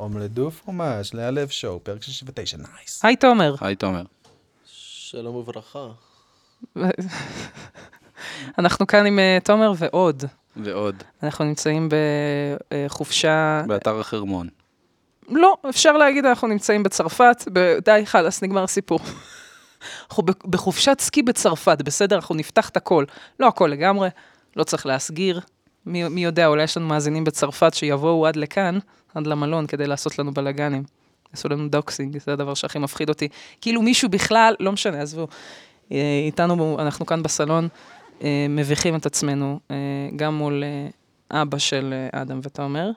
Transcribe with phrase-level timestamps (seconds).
[0.00, 3.04] omelette du fromage להלב שואו, פרק 69, נייס.
[3.04, 3.54] היי תומר.
[3.60, 4.02] היי תומר.
[4.64, 5.88] שלום וברכה.
[8.58, 10.24] אנחנו כאן עם אה, תומר ועוד.
[10.56, 11.88] ועוד, אנחנו נמצאים
[12.68, 13.62] בחופשה...
[13.66, 14.48] באתר החרמון.
[15.28, 19.00] לא, אפשר להגיד אנחנו נמצאים בצרפת, ב- די, חלאס, נגמר הסיפור.
[20.08, 22.16] אנחנו בחופשת סקי בצרפת, בסדר?
[22.16, 23.04] אנחנו נפתח את הכל.
[23.40, 24.08] לא הכל לגמרי,
[24.56, 25.40] לא צריך להסגיר.
[25.86, 28.78] מי, מי יודע, אולי יש לנו מאזינים בצרפת שיבואו עד לכאן,
[29.14, 30.82] עד למלון, כדי לעשות לנו בלאגנים.
[31.34, 33.28] יעשו לנו דוקסינג, זה הדבר שהכי מפחיד אותי.
[33.60, 35.26] כאילו מישהו בכלל, לא משנה, עזבו.
[35.92, 37.68] אה, איתנו, אנחנו כאן בסלון,
[38.22, 39.76] אה, מביכים את עצמנו, אה,
[40.16, 40.64] גם מול
[41.30, 42.90] אבא של אדם ותומר,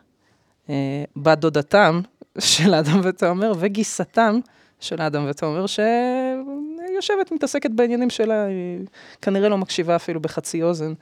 [1.15, 2.01] בת דודתם
[2.39, 4.39] של אדם ותומר, וגיסתם
[4.79, 8.79] של אדם ותומר, שיושבת, מתעסקת בעניינים שלה, היא
[9.21, 10.93] כנראה לא מקשיבה אפילו בחצי אוזן,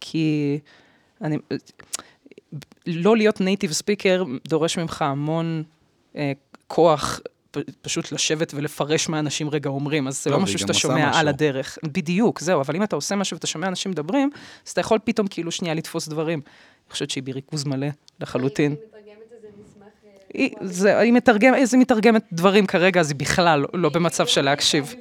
[0.00, 0.58] כי
[1.20, 1.38] אני...
[2.88, 5.62] לא להיות נייטיב ספיקר דורש ממך המון
[6.16, 6.32] אה,
[6.66, 7.20] כוח.
[7.50, 11.08] פ- פשוט לשבת ולפרש מה אנשים רגע אומרים, אז זה לא, לא משהו שאתה שומע
[11.08, 11.20] משהו.
[11.20, 11.78] על הדרך.
[11.84, 14.30] בדיוק, זהו, אבל אם אתה עושה משהו ואתה שומע אנשים מדברים,
[14.66, 16.40] אז אתה יכול פתאום כאילו שנייה לתפוס דברים.
[16.44, 17.86] אני חושבת שהיא בריכוז מלא
[18.20, 18.72] לחלוטין.
[18.72, 19.86] אני מתרגמת את זה, נשמח...
[20.04, 20.50] אה, היא.
[20.60, 24.94] זה, היא מתרגמת, היא מתרגמת דברים כרגע, אז היא בכלל לא, לא במצב של להקשיב.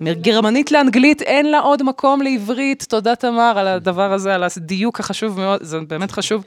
[0.00, 2.86] מגרמנית לאנגלית, אין לה עוד מקום לעברית.
[2.88, 6.44] תודה, תמר, על הדבר הזה, על הדיוק החשוב מאוד, זה באמת חשוב.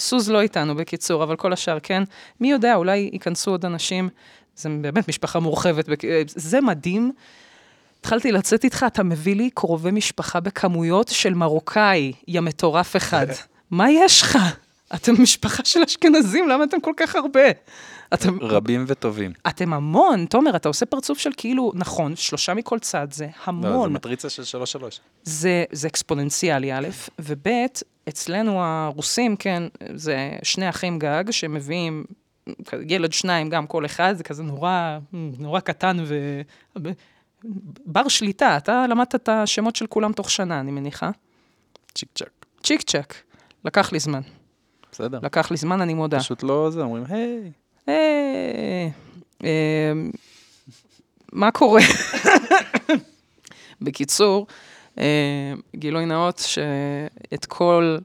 [0.00, 2.02] סוז לא איתנו, בקיצור, אבל כל השאר כן.
[2.40, 4.08] מי יודע, אולי ייכנסו עוד אנשים.
[4.56, 5.88] זה באמת משפחה מורחבת.
[5.88, 7.12] בק- זה מדהים.
[8.00, 13.26] התחלתי לצאת איתך, אתה מביא לי קרובי משפחה בכמויות של מרוקאי, יא מטורף אחד.
[13.70, 14.38] מה יש לך?
[14.94, 17.40] אתם משפחה של אשכנזים, למה אתם כל כך הרבה?
[18.14, 19.32] אתם, רבים וטובים.
[19.48, 23.40] אתם המון, תומר, אתה עושה פרצוף של כאילו, נכון, שלושה מכל צד, זה לא, זה
[23.68, 23.92] המון.
[23.92, 25.00] מטריצה של 3-3.
[25.24, 27.48] זה, זה אקספוננציאלי, א', וב',
[28.10, 29.62] אצלנו הרוסים, כן,
[29.94, 32.04] זה שני אחים גג שמביאים
[32.88, 36.40] ילד שניים, גם כל אחד, זה כזה נורא, נורא קטן ו...
[37.86, 41.10] בר שליטה, אתה למדת את השמות של כולם תוך שנה, אני מניחה.
[41.94, 42.46] צ'יק צ'אק.
[42.62, 43.14] צ'יק צ'ק.
[43.64, 44.20] לקח לי זמן.
[44.92, 45.18] בסדר.
[45.22, 46.18] לקח לי זמן, אני מודה.
[46.18, 47.52] פשוט לא זה, אומרים, היי.
[47.88, 48.88] אה,
[49.44, 49.92] אה,
[51.32, 51.80] מה קורה?
[53.80, 54.54] בקיצור, אה,
[55.76, 57.98] גילוי נאות שאת כל,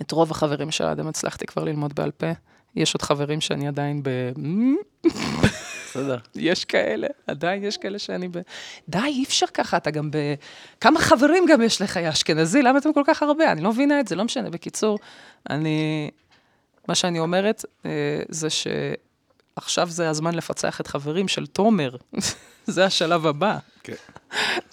[0.00, 2.26] את רוב החברים של האדם הצלחתי כבר ללמוד בעל פה.
[2.76, 4.08] יש עוד חברים שאני עדיין ב...
[5.90, 6.18] בסדר.
[6.34, 8.38] יש כאלה, עדיין יש כאלה שאני ב...
[8.88, 10.16] די, אי אפשר ככה, אתה גם ב...
[10.80, 12.62] כמה חברים גם יש לך, יא אשכנזי?
[12.62, 13.52] למה אתם כל כך הרבה?
[13.52, 14.50] אני לא מבינה את זה, לא משנה.
[14.50, 14.98] בקיצור,
[15.50, 16.10] אני...
[16.88, 17.90] מה שאני אומרת אה,
[18.28, 18.48] זה
[19.60, 21.96] שעכשיו זה הזמן לפצח את חברים של תומר.
[22.66, 23.58] זה השלב הבא.
[23.82, 23.94] כן.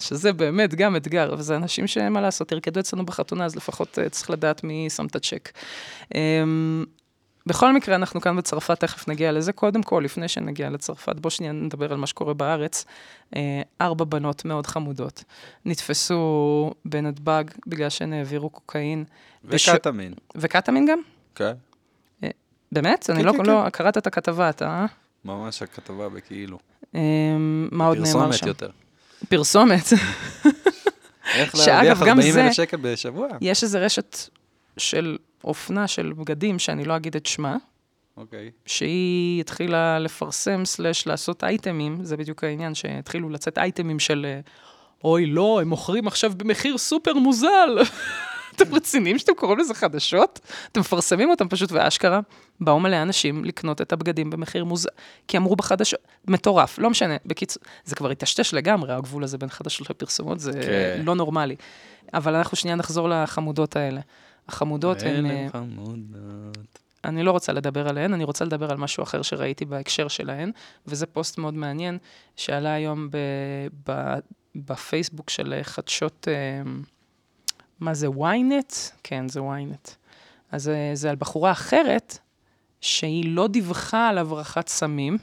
[0.00, 4.08] שזה באמת גם אתגר, וזה אנשים שאין מה לעשות, ירקדו אצלנו בחתונה, אז לפחות אה,
[4.08, 5.52] צריך לדעת מי שם את הצ'ק.
[6.14, 6.84] אמ,
[7.46, 9.52] בכל מקרה, אנחנו כאן בצרפת, תכף נגיע לזה.
[9.52, 12.84] קודם כל, לפני שנגיע לצרפת, בוא שנייה נדבר על מה שקורה בארץ.
[13.36, 15.24] אה, ארבע בנות מאוד חמודות
[15.64, 19.04] נתפסו בנתב"ג בגלל שהן העבירו קוקאין.
[19.44, 20.12] בש- וקטמין.
[20.36, 20.98] וקטמין גם?
[21.34, 21.52] כן.
[22.72, 23.10] באמת?
[23.10, 24.66] אני כן, לא, כן, לא, קראת את הכתבה, אתה?
[24.66, 24.86] אה?
[25.24, 26.58] ממש הכתבה בכאילו.
[26.94, 28.46] אמ, מה עוד נאמר פרסומת שם?
[28.46, 28.70] יותר.
[29.28, 29.84] פרסומת.
[31.34, 33.28] איך להרוויח גם 40 זה- אלף שקל בשבוע?
[33.40, 34.16] יש איזו רשת
[34.76, 37.56] של אופנה של בגדים, שאני לא אגיד את שמה,
[38.16, 38.50] אוקיי.
[38.66, 44.40] שהיא התחילה לפרסם סלאש לעשות אייטמים, זה בדיוק העניין, שהתחילו לצאת אייטמים של אה,
[45.04, 47.78] אוי, לא, הם מוכרים עכשיו במחיר סופר מוזל.
[48.56, 50.40] אתם רציניים שאתם קוראים לזה חדשות?
[50.72, 52.20] אתם מפרסמים אותם פשוט, ואשכרה,
[52.60, 54.88] באו מלא אנשים לקנות את הבגדים במחיר מוזל,
[55.28, 59.90] כי אמרו בחדשות, מטורף, לא משנה, בקיצור, זה כבר היטשטש לגמרי, הגבול הזה בין חדשות
[59.90, 61.02] לפרסומות, זה כן.
[61.04, 61.56] לא נורמלי.
[62.14, 64.00] אבל אנחנו שנייה נחזור לחמודות האלה.
[64.48, 65.26] החמודות הן...
[65.26, 66.78] אה, אלה חמודות.
[67.04, 70.50] אני לא רוצה לדבר עליהן, אני רוצה לדבר על משהו אחר שראיתי בהקשר שלהן,
[70.86, 71.98] וזה פוסט מאוד מעניין,
[72.36, 73.16] שעלה היום ב,
[73.90, 74.14] ב,
[74.54, 76.62] בפייסבוק של חדשות, אה,
[77.80, 78.74] מה זה, ynet?
[79.02, 79.90] כן, זה ynet.
[80.52, 82.18] אז אה, זה על בחורה אחרת,
[82.80, 85.18] שהיא לא דיווחה על הברחת סמים,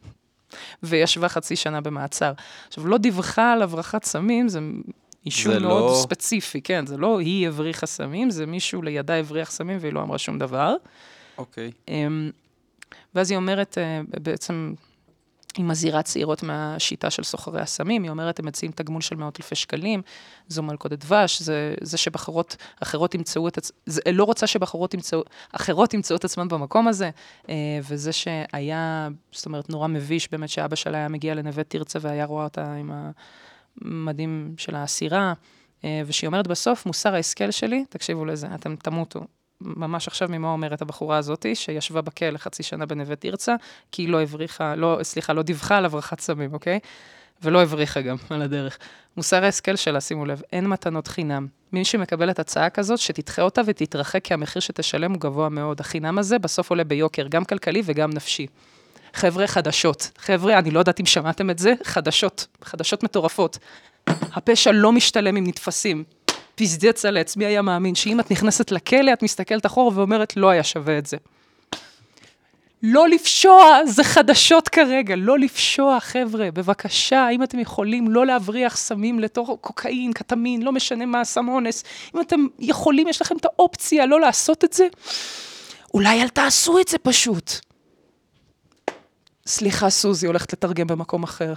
[0.82, 2.32] וישבה חצי שנה במעצר.
[2.68, 4.60] עכשיו, לא דיווחה על הברחת סמים, זה
[5.26, 9.50] אישום זה מאוד לא- ספציפי, כן, זה לא היא הבריחה סמים, זה מישהו לידה הבריח
[9.50, 10.74] סמים והיא לא אמרה שום דבר.
[11.38, 11.70] אוקיי.
[11.88, 12.30] אמ,
[13.14, 14.74] ואז היא אומרת, אה, בעצם,
[15.56, 19.54] היא מזהירה צעירות מהשיטה של סוחרי הסמים, היא אומרת, הם מציעים תגמול של מאות אלפי
[19.54, 20.02] שקלים,
[20.48, 23.76] זו מלכודת דבש, זה, זה שבחורות אחרות ימצאו את עצמן,
[24.12, 27.10] לא רוצה שבחורות ימצאו, אחרות ימצאו את עצמן במקום הזה,
[27.48, 27.54] אה,
[27.88, 32.44] וזה שהיה, זאת אומרת, נורא מביש באמת שאבא שלה היה מגיע לנווה תרצה והיה רואה
[32.44, 32.92] אותה עם
[33.80, 35.32] המדים של האסירה,
[35.84, 39.20] אה, ושהיא אומרת בסוף, מוסר ההשכל שלי, תקשיבו לזה, אתם תמותו.
[39.60, 43.54] ממש עכשיו ממה אומרת הבחורה הזאתי, שישבה בכלא חצי שנה בנווה תרצה,
[43.92, 46.78] כי היא לא הבריחה, לא, סליחה, לא דיווחה על הברחת סמים, אוקיי?
[47.42, 48.78] ולא הבריחה גם על הדרך.
[49.16, 51.46] מוסר ההשכל שלה, שימו לב, אין מתנות חינם.
[51.72, 55.80] מי שמקבלת הצעה כזאת, שתדחה אותה ותתרחק, כי המחיר שתשלם הוא גבוה מאוד.
[55.80, 58.46] החינם הזה בסוף עולה ביוקר, גם כלכלי וגם נפשי.
[59.14, 60.10] חבר'ה, חדשות.
[60.18, 63.58] חבר'ה, אני לא יודעת אם שמעתם את זה, חדשות, חדשות מטורפות.
[64.06, 66.04] הפשע לא משתלם אם נתפסים.
[66.60, 70.50] פזדץ על עץ, מי היה מאמין שאם את נכנסת לכלא, את מסתכלת אחורה ואומרת, לא
[70.50, 71.16] היה שווה את זה.
[72.82, 79.20] לא לפשוע, זה חדשות כרגע, לא לפשוע, חבר'ה, בבקשה, אם אתם יכולים לא להבריח סמים
[79.20, 81.84] לתוך קוקאין, קטמין, לא משנה מה סם אונס,
[82.14, 84.86] אם אתם יכולים, יש לכם את האופציה לא לעשות את זה,
[85.94, 87.52] אולי אל תעשו את זה פשוט.
[89.46, 91.54] סליחה, סוזי, הולכת לתרגם במקום אחר.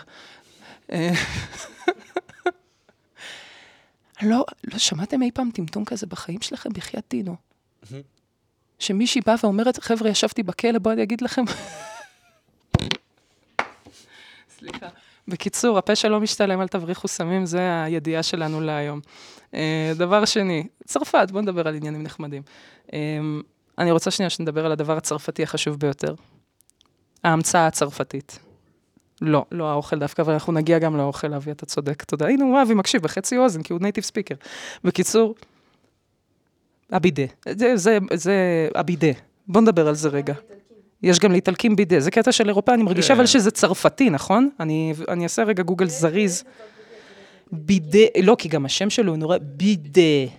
[4.26, 6.70] לא, לא שמעתם אי פעם טמטום כזה בחיים שלכם?
[6.74, 7.36] בחייאת דינו.
[8.80, 11.44] שמישהי באה ואומרת, חבר'ה, ישבתי בכלא, בואו אני אגיד לכם.
[14.58, 14.88] סליחה.
[15.28, 19.00] בקיצור, הפשע לא משתלם, אל תבריחו סמים, זה הידיעה שלנו להיום.
[19.54, 22.42] אה, דבר שני, צרפת, בואו נדבר על עניינים נחמדים.
[22.94, 23.00] אה,
[23.78, 26.16] אני רוצה שנייה שנדבר על הדבר הצרפתי החשוב ביותר.
[27.24, 28.40] ההמצאה הצרפתית.
[29.24, 32.28] לא, לא האוכל דווקא, אבל אנחנו נגיע גם לאוכל, אבי, אתה צודק, תודה.
[32.28, 34.36] הנה, הוא אבי מקשיב בחצי אוזן, כי הוא נייטיב ספיקר.
[34.84, 35.36] בקיצור,
[36.92, 37.24] הבידה.
[37.50, 39.08] זה, זה, זה הבידה.
[39.48, 40.34] בוא נדבר על זה רגע.
[41.04, 43.14] יש גם לאיטלקים בידה, זה קטע של אירופה, אני מרגישה כן.
[43.14, 44.50] אבל שזה צרפתי, נכון?
[44.60, 46.44] אני, אני אעשה רגע גוגל זריז.
[47.52, 50.32] בידה, לא, כי גם השם שלו הוא נורא בידה.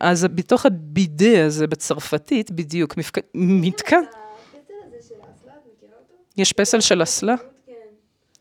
[0.00, 2.94] אז בתוך הבידה הזה בצרפתית, בדיוק.
[3.34, 4.02] מתקן?
[6.36, 7.34] יש פסל של אסלה?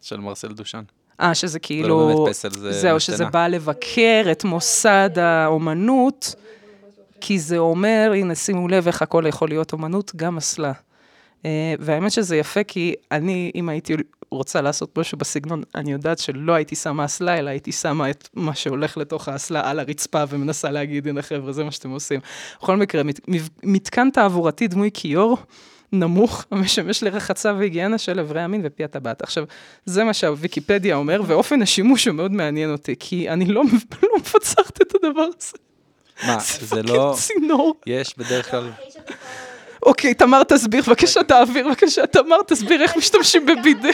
[0.06, 0.84] של מרסל דושן.
[1.22, 2.08] אה, שזה זה לא כאילו...
[2.08, 3.26] באמת פסל, זה זהו, שזה.
[3.26, 6.36] בא לבקר את מוסד האומנות,
[7.22, 10.72] כי זה אומר, הנה, שימו לב איך הכל יכול להיות אומנות, גם אסלה.
[11.46, 13.96] אה, והאמת שזה יפה, כי אני, אם הייתי
[14.32, 18.56] רוצה לעשות משהו בסגנון, אני יודעת שלא הייתי שמה אסלה, אלא הייתי שמה את מה
[18.56, 22.20] שהולך לתוך האסלה על הרצפה ומנסה להגיד, הנה חבר'ה, זה מה שאתם עושים.
[22.62, 23.20] בכל מקרה, מת,
[23.64, 25.38] מתקן תעבורתי דמוי כיור.
[26.00, 29.22] נמוך, המשמש לרחצה והיגיינה של אברי המין ופי הטבעת.
[29.22, 29.44] עכשיו,
[29.86, 33.64] זה מה שהוויקיפדיה אומר, ואופן השימוש הוא מאוד מעניין אותי, כי אני לא,
[34.04, 35.58] לא מפצחת את הדבר הזה.
[36.28, 37.16] מה, זה לא...
[37.18, 37.76] צינור.
[37.86, 38.72] יש בדרך כלל...
[39.84, 43.90] אוקיי, תמר תסביר, בבקשה תעביר, בבקשה, תמר תסביר איך משתמשים בבידה.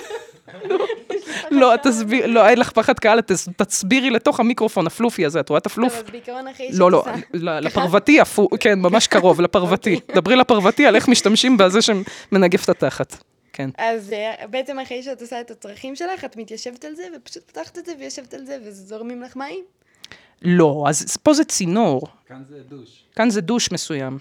[1.52, 3.22] לא, תסביר, לא, אין לך פחד קהל,
[3.58, 5.94] תסבירי לתוך המיקרופון הפלופי הזה, את רואה את הפלוף?
[5.94, 6.92] אז בעיקרון אחרי שאת לא,
[7.34, 8.20] לא, לפרוותי,
[8.60, 10.00] כן, ממש קרוב, לפרוותי.
[10.16, 13.24] דברי לפרוותי על איך משתמשים בזה שמנגף את התחת.
[13.54, 13.70] כן.
[13.78, 17.78] אז אה, בעצם אחרי שאת עושה את הצרכים שלך, את מתיישבת על זה, ופשוט פותחת
[17.78, 19.64] את זה ויושבת על זה, וזורמים לך מים.
[20.42, 23.04] לא, אז פה זה צינור, כאן זה דוש.
[23.16, 24.18] כאן זה דוש מסוים.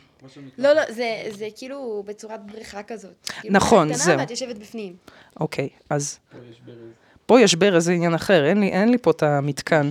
[0.58, 3.30] לא, לא, זה, זה כאילו בצורת בריכה כזאת.
[3.40, 4.04] כאילו נכון, זהו.
[4.04, 4.96] קטנה ואת יושבת בפנים.
[5.40, 6.18] אוקיי, אז...
[7.26, 9.90] פה יש ברז, זה עניין אחר, אין לי, אין לי פה את המתקן.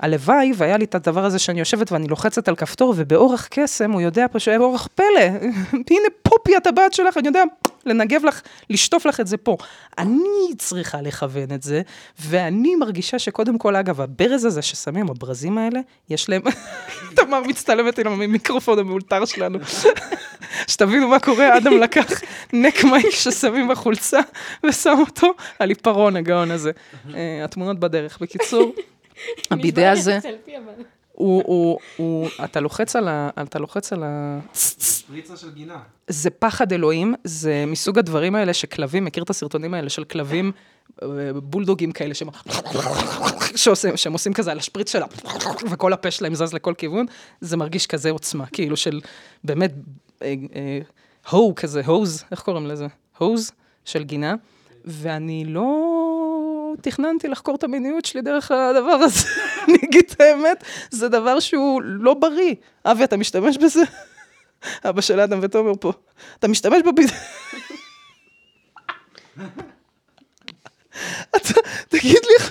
[0.00, 4.00] הלוואי והיה לי את הדבר הזה שאני יושבת ואני לוחצת על כפתור, ובאורח קסם הוא
[4.00, 5.20] יודע פשוט, באורח פלא,
[5.90, 7.42] הנה פופי הטבעת שלך, אני יודע
[7.86, 8.40] לנגב לך,
[8.70, 9.56] לשטוף לך את זה פה.
[9.98, 11.82] אני צריכה לכוון את זה,
[12.20, 16.42] ואני מרגישה שקודם כל, אגב, הברז הזה ששמים, הברזים האלה, יש להם...
[17.16, 19.58] תמר מצטלמת עם המיקרופון המאולתר שלנו.
[20.70, 22.20] שתבינו מה קורה, אדם לקח
[22.52, 24.20] נק מייק ששמים בחולצה
[24.64, 26.70] ושם אותו על עיפרון הגאון הזה.
[27.14, 28.18] אה, התמונות בדרך.
[28.20, 28.72] בקיצור,
[29.50, 30.18] הבידה הזה.
[31.12, 31.78] הוא,
[32.44, 33.30] אתה לוחץ על ה...
[33.42, 34.38] אתה לוחץ על ה...
[35.08, 35.78] פריצה של גינה.
[36.08, 40.52] זה פחד אלוהים, זה מסוג הדברים האלה שכלבים, מכיר את הסרטונים האלה של כלבים,
[41.02, 41.08] אה,
[41.42, 42.28] בולדוגים כאלה, שהם,
[43.56, 45.06] שעושים, שהם עושים כזה על השפריץ שלה,
[45.70, 47.06] וכל הפה שלהם זז לכל כיוון,
[47.40, 49.00] זה מרגיש כזה עוצמה, כאילו של
[49.44, 49.72] באמת,
[50.22, 50.78] אה, אה,
[51.30, 52.86] הו כזה, הוז, איך קוראים לזה?
[53.18, 53.52] הוז
[53.84, 54.34] של גינה,
[54.84, 56.05] ואני לא
[56.80, 59.28] תכננתי לחקור את המיניות שלי דרך הדבר הזה.
[59.68, 62.54] אני אגיד את האמת, זה דבר שהוא לא בריא.
[62.84, 63.82] אבי, אתה משתמש בזה?
[64.88, 65.92] אבא של אדם ותומר פה.
[66.38, 67.10] אתה משתמש בביד...
[71.36, 72.46] אתה, תגיד לי,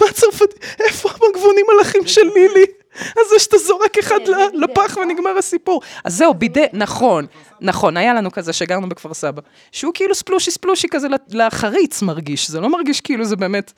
[0.00, 2.64] מה הצרפתי, איפה המגבונים מלאכים של לילי?
[3.00, 4.46] אז זה שאתה זורק אחד כן, בידה.
[4.54, 5.82] לפח ונגמר הסיפור.
[6.04, 7.26] אז זהו, בידה, נכון,
[7.60, 9.42] נכון, היה לנו כזה שגרנו בכפר סבא.
[9.72, 13.72] שהוא כאילו ספלושי ספלושי כזה לחריץ מרגיש, זה לא מרגיש כאילו זה באמת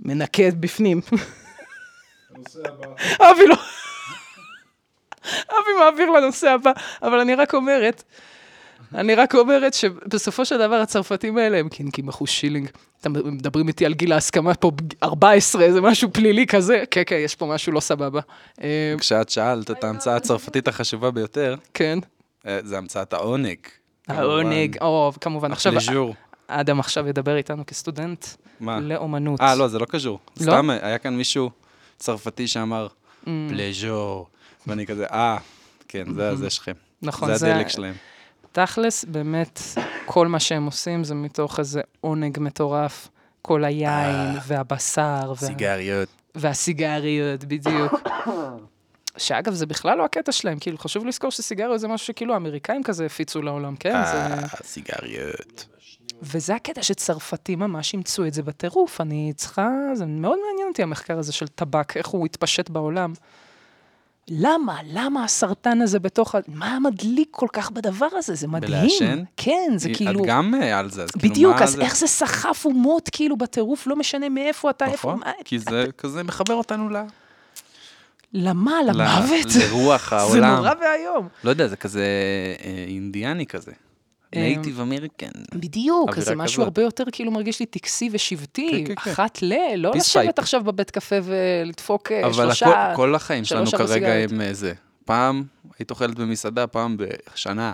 [0.00, 1.00] מנקה בפנים.
[3.20, 3.56] אבי לא...
[5.50, 8.02] אבי מעביר לנושא הבא, אבל אני רק אומרת,
[8.94, 12.68] אני רק אומרת שבסופו של דבר הצרפתים האלה הם כן קימחו שילינג.
[13.00, 14.70] אתם מדברים איתי על גיל ההסכמה פה,
[15.02, 16.82] 14, זה משהו פלילי כזה.
[16.90, 18.20] כן, כן, יש פה משהו לא סבבה.
[18.62, 21.98] אה, כשאת שאלת את ההמצאה הצרפתית החשובה ביותר, כן.
[22.46, 23.58] אה, זה המצאת העונג.
[24.08, 25.72] העונג, או, כמובן, עכשיו.
[26.48, 28.26] אדם עכשיו ידבר איתנו כסטודנט
[28.60, 28.80] מה?
[28.80, 29.40] לאומנות.
[29.40, 30.18] אה, לא, זה לא קשור.
[30.40, 30.42] לא?
[30.44, 31.50] סתם, היה כאן מישהו
[31.98, 32.86] צרפתי שאמר,
[33.24, 33.26] Mm.
[33.48, 34.26] פלז'ור.
[34.66, 35.36] ואני כזה, אה,
[35.88, 36.72] כן, זה זה שלכם.
[37.02, 37.94] נכון, זה הדלק שלהם.
[38.52, 39.60] תכלס, באמת,
[40.06, 43.08] כל מה שהם עושים זה מתוך איזה עונג מטורף.
[43.42, 45.32] כל היין והבשר.
[45.40, 46.08] וה- סיגריות.
[46.34, 47.92] והסיגריות, בדיוק.
[49.16, 53.06] שאגב, זה בכלל לא הקטע שלהם, כאילו, חשוב לזכור שסיגריות זה משהו שכאילו האמריקאים כזה
[53.06, 53.92] הפיצו לעולם, כן?
[53.92, 54.18] זה...
[54.18, 55.66] אה, סיגריות.
[56.22, 59.00] וזה הקטע שצרפתים ממש אימצו את זה בטירוף.
[59.00, 63.12] אני צריכה, זה מאוד מעניין אותי המחקר הזה של טבק, איך הוא התפשט בעולם.
[64.28, 64.78] למה?
[64.92, 66.38] למה הסרטן הזה בתוך ה...
[66.48, 68.34] מה מדליק כל כך בדבר הזה?
[68.34, 68.72] זה מדהים.
[68.72, 69.22] בלעשן?
[69.36, 70.20] כן, זה כאילו...
[70.20, 71.82] את גם אה, על זה, אז כאילו, בדיוק, מה אז זה?
[71.82, 75.12] איך זה סחף אומות כאילו בטירוף, לא משנה מאיפה אתה, איפה...
[75.12, 76.96] נכון, כי זה כזה מחבר אותנו ל...
[78.32, 78.82] למה?
[78.86, 79.46] למוות?
[79.60, 80.56] לרוח זה העולם.
[80.56, 81.28] נורא ואיום.
[81.44, 82.04] לא יודע, זה כזה
[82.64, 83.72] אה, אינדיאני כזה.
[84.34, 85.30] Native American.
[85.54, 86.64] בדיוק, אז זה משהו כזאת.
[86.64, 89.10] הרבה יותר כאילו מרגיש לי טקסי ושבטי, כן, כן, כן.
[89.10, 89.52] אחת ל...
[89.76, 90.38] לא לשבת.
[90.38, 92.66] עכשיו בבית קפה ולדפוק אה, אבל שלושה...
[92.66, 94.12] הכל- כל החיים שלנו כרגע.
[94.12, 94.72] הם אה, זה.
[95.04, 95.44] פעם
[95.78, 97.72] היית אוכלת במסעדה, פעם בשנה.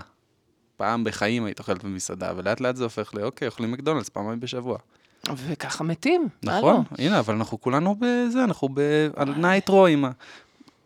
[0.77, 4.79] פעם בחיים היית אוכלת במסעדה, ולאט לאט זה הופך ל, אוקיי, אוכלים מקדונלדס פעמיים בשבוע.
[5.37, 6.29] וככה מתים.
[6.43, 6.83] נכון?
[6.99, 8.81] הנה, אבל אנחנו כולנו בזה, אנחנו ב...
[9.17, 10.11] על נייטרו עם ה...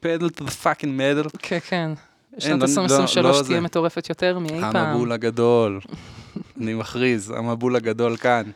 [0.00, 0.82] פדל to the fucking
[1.24, 1.28] metal.
[1.38, 1.90] כן, כן.
[2.38, 3.60] שנת לא- 2023 לא תהיה זה.
[3.60, 4.76] מטורפת יותר מאי פעם.
[4.76, 5.80] המבול הגדול.
[6.60, 8.50] אני מכריז, המבול הגדול כאן.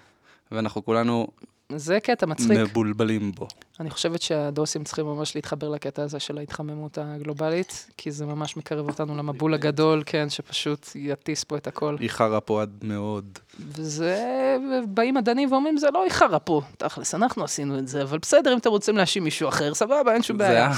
[0.53, 1.27] ואנחנו כולנו
[1.73, 2.51] זה קטע מצחיק.
[2.51, 3.49] מבולבלים בו.
[3.81, 8.89] אני חושבת שהדוסים צריכים ממש להתחבר לקטע הזה של ההתחממות הגלובלית, כי זה ממש מקרב
[8.89, 11.97] אותנו למבול הגדול, כן, שפשוט יטיס פה את הכל.
[12.01, 13.39] היא חרא פה עד מאוד.
[13.61, 14.57] וזה,
[14.89, 18.59] באים מדענים ואומרים, זה לא איחרה פה, תכלס, אנחנו עשינו את זה, אבל בסדר, אם
[18.59, 20.73] אתם רוצים להאשים מישהו אחר, סבבה, אין שום בעיה.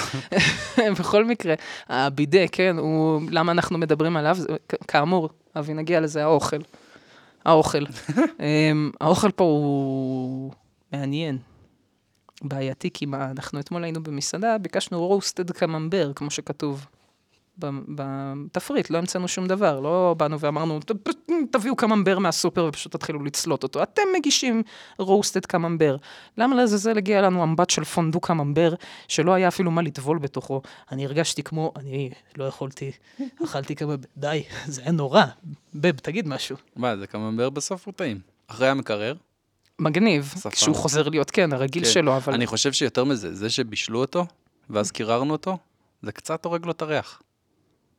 [0.99, 1.55] בכל מקרה,
[1.89, 4.37] הבידה, כן, הוא, למה אנחנו מדברים עליו?
[4.89, 5.29] כאמור,
[5.59, 6.61] אבי, נגיע לזה, האוכל.
[7.45, 7.85] האוכל.
[8.41, 10.53] אמ, האוכל פה הוא
[10.93, 11.39] מעניין.
[12.43, 16.87] בעייתי, כי מה, אנחנו אתמול היינו במסעדה, ביקשנו רוסטד קממבר, כמו שכתוב
[17.59, 22.93] ב- בתפריט, לא המצאנו שום דבר, לא באנו ואמרנו, "ת- פ- תביאו קממבר מהסופר ופשוט
[22.97, 23.83] תתחילו לצלוט אותו.
[23.83, 24.63] אתם מגישים
[24.99, 25.97] רוסטד קממבר.
[26.39, 28.75] למה לעזאזל הגיע לנו אמבט של פונדו קממבר,
[29.09, 30.63] שלא היה אפילו מה לטבול בתוכו?
[30.93, 32.91] אני הרגשתי כמו, אני לא יכולתי,
[33.45, 35.23] אכלתי כמה, די, זה היה נורא.
[35.75, 36.57] בב, תגיד משהו.
[36.77, 38.21] מה, זה קממבר בסוף הוא טעים.
[38.49, 39.15] אחרי המקרר.
[39.79, 40.51] מגניב, שפה.
[40.51, 41.91] כשהוא חוזר להיות, כן, הרגיל כן.
[41.91, 42.35] שלו, אבל...
[42.35, 44.27] אני חושב שיותר מזה, זה שבישלו אותו,
[44.71, 45.59] ואז קיררנו אותו,
[46.03, 47.23] זה קצת הורג לו את הריח.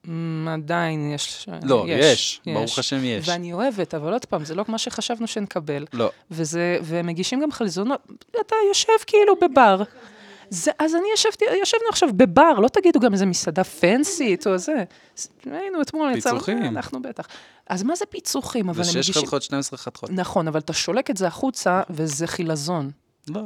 [0.07, 1.49] אמ, עדיין יש...
[1.63, 3.29] לא, יש, ברוך השם יש.
[3.29, 5.85] ואני אוהבת, אבל עוד פעם, זה לא מה שחשבנו שנקבל.
[5.93, 9.83] לא, וזה, והם מגישים גם חלזונות, אתה יושב כאילו בבר.
[10.49, 14.83] זה, אז אני ישבתי, ישבנו עכשיו בבר, לא תגידו גם איזה מסעדה פנסית או זה.
[15.45, 16.63] היינו אתמול, יצא- פיצוחים.
[16.63, 17.27] אנחנו בטח.
[17.69, 18.69] אז מה זה פיצוחים?
[18.69, 19.13] אבל זה הם 6 מגישים...
[19.21, 20.09] חתיכות, 12 חתיכות.
[20.09, 22.91] נכון, אבל אתה שולק את זה החוצה, וזה חילזון.
[23.27, 23.41] לא,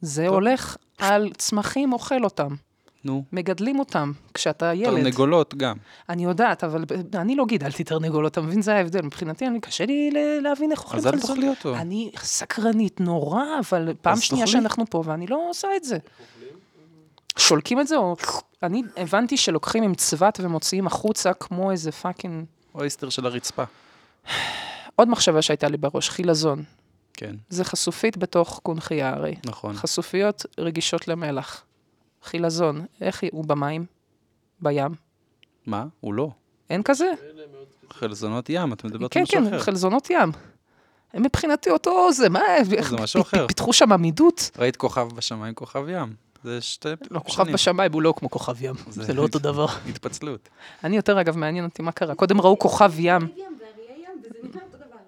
[0.00, 0.34] זה טוב.
[0.34, 2.54] הולך על צמחים, אוכל אותם.
[3.04, 3.24] נו.
[3.32, 5.02] מגדלים אותם כשאתה ילד.
[5.02, 5.76] תרנגולות גם.
[6.08, 8.62] אני יודעת, אבל אני לא גידלתי תרנגולות, אתה מבין?
[8.62, 9.02] זה ההבדל.
[9.02, 10.10] מבחינתי, אני, קשה לי
[10.42, 11.36] להבין איך אוכלים אז אל חלזון.
[11.36, 11.76] תאכלי אותו.
[11.76, 14.60] אני סקרנית נורא, אבל פעם שנייה תאכלי.
[14.60, 15.98] שאנחנו פה, ואני לא עושה את זה.
[17.36, 18.16] שולקים את זה, או...
[18.62, 22.44] אני הבנתי שלוקחים עם צבת ומוציאים החוצה כמו איזה fucking...
[22.74, 23.64] oyster של הרצפה.
[24.96, 26.62] עוד מחשבה שהייתה לי בראש, חילזון.
[27.14, 29.34] כן, זה חשופית בתוך קונכייה הרי.
[29.46, 29.74] נכון.
[29.74, 31.64] חשופיות רגישות למלח.
[32.24, 33.22] חילזון, איך?
[33.32, 33.84] הוא במים?
[34.60, 34.94] בים?
[35.66, 35.86] מה?
[36.00, 36.30] הוא לא.
[36.70, 37.12] אין כזה?
[37.90, 39.58] חלזונות ים, את מדברת כן, על משהו כן, אחר.
[39.58, 40.32] חלזונות ים.
[41.14, 42.94] הם מבחינתי אותו זה, מה, איך.
[43.48, 44.50] פיתחו שם עמידות?
[44.58, 46.14] ראית כוכב בשמיים, כוכב ים.
[46.44, 47.54] זה שתי לא, כוכב שנים.
[47.54, 49.66] בשמיים הוא לא כמו כוכב ים, זה- לא אותו דבר.
[49.88, 50.48] התפצלות.
[50.84, 52.14] אני יותר, אגב, מעניין אותי מה קרה.
[52.14, 53.28] קודם ראו כוכב ים.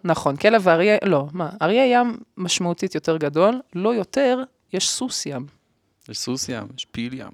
[0.04, 4.42] נכון, כלב ואריה, לא, מה, אריה ים משמעותית יותר גדול, לא יותר,
[4.72, 5.46] יש סוס ים.
[6.08, 7.32] יש סוס ים, יש פיל ים,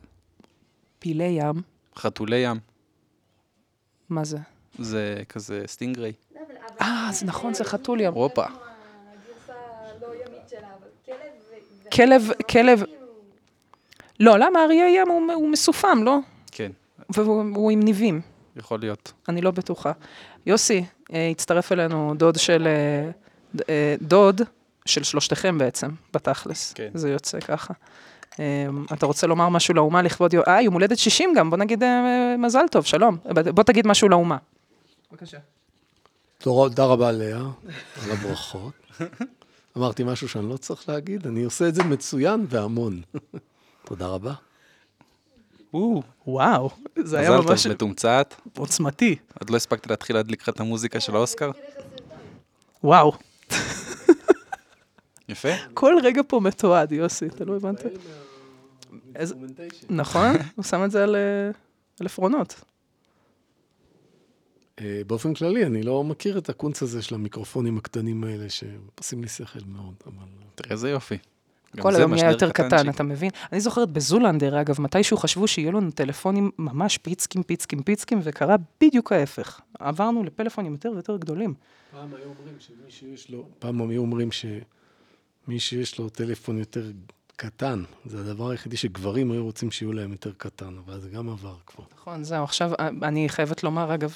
[0.98, 1.62] פילי ים,
[1.96, 2.58] חתולי ים.
[4.08, 4.38] מה זה?
[4.78, 6.12] זה כזה סטינגריי.
[6.34, 6.40] לא,
[6.80, 8.12] אה, זה נכון, זה חתול ים.
[8.12, 8.44] הופה.
[10.50, 10.88] שלה, אבל
[11.92, 12.82] כלב כלב,
[14.20, 16.18] לא, למה אריה ים הוא, מסופם, לא?
[16.52, 16.72] כן,
[17.08, 18.20] והוא הוא עם ניבים.
[18.56, 19.12] יכול להיות.
[19.28, 19.92] אני לא בטוחה.
[20.46, 22.66] יוסי, אה, הצטרף אלינו דוד של...
[22.66, 23.10] אה,
[23.68, 24.40] אה, דוד
[24.86, 26.72] של שלושתכם בעצם, בתכלס.
[26.72, 26.90] כן.
[26.94, 27.74] זה יוצא ככה.
[28.40, 30.44] אה, אתה רוצה לומר משהו לאומה לכבוד יום...
[30.48, 33.16] אה, יום הולדת 60 גם, בוא נגיד אה, מזל טוב, שלום.
[33.54, 34.36] בוא תגיד משהו לאומה.
[35.12, 35.38] בבקשה.
[36.38, 37.38] תודה רבה, לאה,
[38.04, 38.72] על הברכות.
[39.76, 43.00] אמרתי משהו שאני לא צריך להגיד, אני עושה את זה מצוין והמון.
[43.86, 44.32] תודה רבה.
[45.74, 46.70] או, וואו,
[47.04, 48.34] זה היה מזל ממש טוב, מתומצת.
[48.56, 49.16] עוצמתי.
[49.40, 51.50] עוד לא הספקתי להתחיל להדליק לך את המוזיקה של האוסקר?
[52.84, 53.12] וואו,
[55.28, 55.48] יפה.
[55.74, 57.82] כל רגע פה מתועד, יוסי, אתה לא הבנת?
[59.14, 59.34] איזה-
[59.90, 61.50] נכון, הוא שם את זה על אה,
[62.00, 62.60] על עפרונות.
[64.80, 69.28] אה, באופן כללי, אני לא מכיר את הקונץ הזה של המיקרופונים הקטנים האלה, שעושים לי
[69.28, 70.26] שכל מאוד, אבל...
[70.54, 71.18] תראה איזה יופי.
[71.80, 72.94] כל היום נהיה יותר קטן, קטנצ'יק.
[72.94, 73.30] אתה מבין?
[73.52, 79.12] אני זוכרת בזולנדר, אגב, מתישהו חשבו שיהיו לנו טלפונים ממש פיצקים, פיצקים, פיצקים, וקרה בדיוק
[79.12, 79.60] ההפך.
[79.78, 81.54] עברנו לפלאפונים יותר ויותר גדולים.
[81.90, 83.48] פעם היו אומרים שמי שיש לו...
[83.58, 86.90] פעם היו אומרים שמי שיש לו טלפון יותר
[87.40, 91.54] קטן, זה הדבר היחידי שגברים היו רוצים שיהיו להם יותר קטן, אבל זה גם עבר
[91.66, 91.84] כבר.
[91.96, 94.14] נכון, זהו, עכשיו אה, אני חייבת לומר, אגב,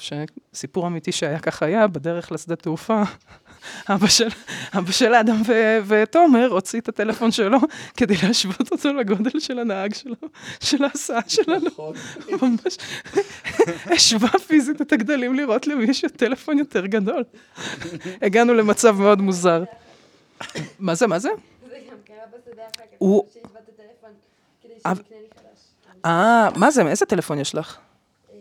[0.53, 3.03] שסיפור אמיתי שהיה כך היה, בדרך לשדה תעופה,
[3.93, 4.27] אבא של,
[4.77, 7.57] אבא של אדם ו- ותומר הוציא את הטלפון שלו
[7.97, 10.15] כדי להשוות אותו לגודל של הנהג שלו,
[10.59, 11.69] של ההסעה שלנו.
[12.41, 12.77] ממש
[13.85, 17.23] השווה פיזית את הגדלים לראות למי יש טלפון יותר גדול.
[18.21, 19.63] הגענו למצב מאוד מוזר.
[20.79, 21.29] מה זה, מה זה?
[22.55, 24.09] זה אחר כך, הוא- שהשווה את הטלפון
[24.61, 25.59] כדי אבל- שתקנה לי חדש.
[26.05, 27.77] אה, מה זה, איזה טלפון יש לך?
[28.31, 28.35] אה,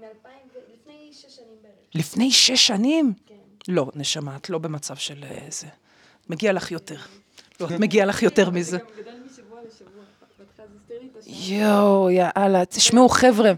[0.00, 1.74] מ-2000, ו- לפני שש שנים בערך.
[1.94, 3.12] לפני שש שנים?
[3.26, 3.34] כן.
[3.68, 5.66] לא, נשמה, את לא במצב של אה, זה.
[6.30, 6.96] מגיע לך יותר.
[7.60, 8.78] לא, את מגיע לך יותר מזה.
[8.78, 10.02] גם גדל משבוע לשבוע.
[10.38, 11.54] בהתחלה זה הסתיר לי את השם.
[11.54, 13.52] יואו, יאללה, תשמעו, חבר'ה.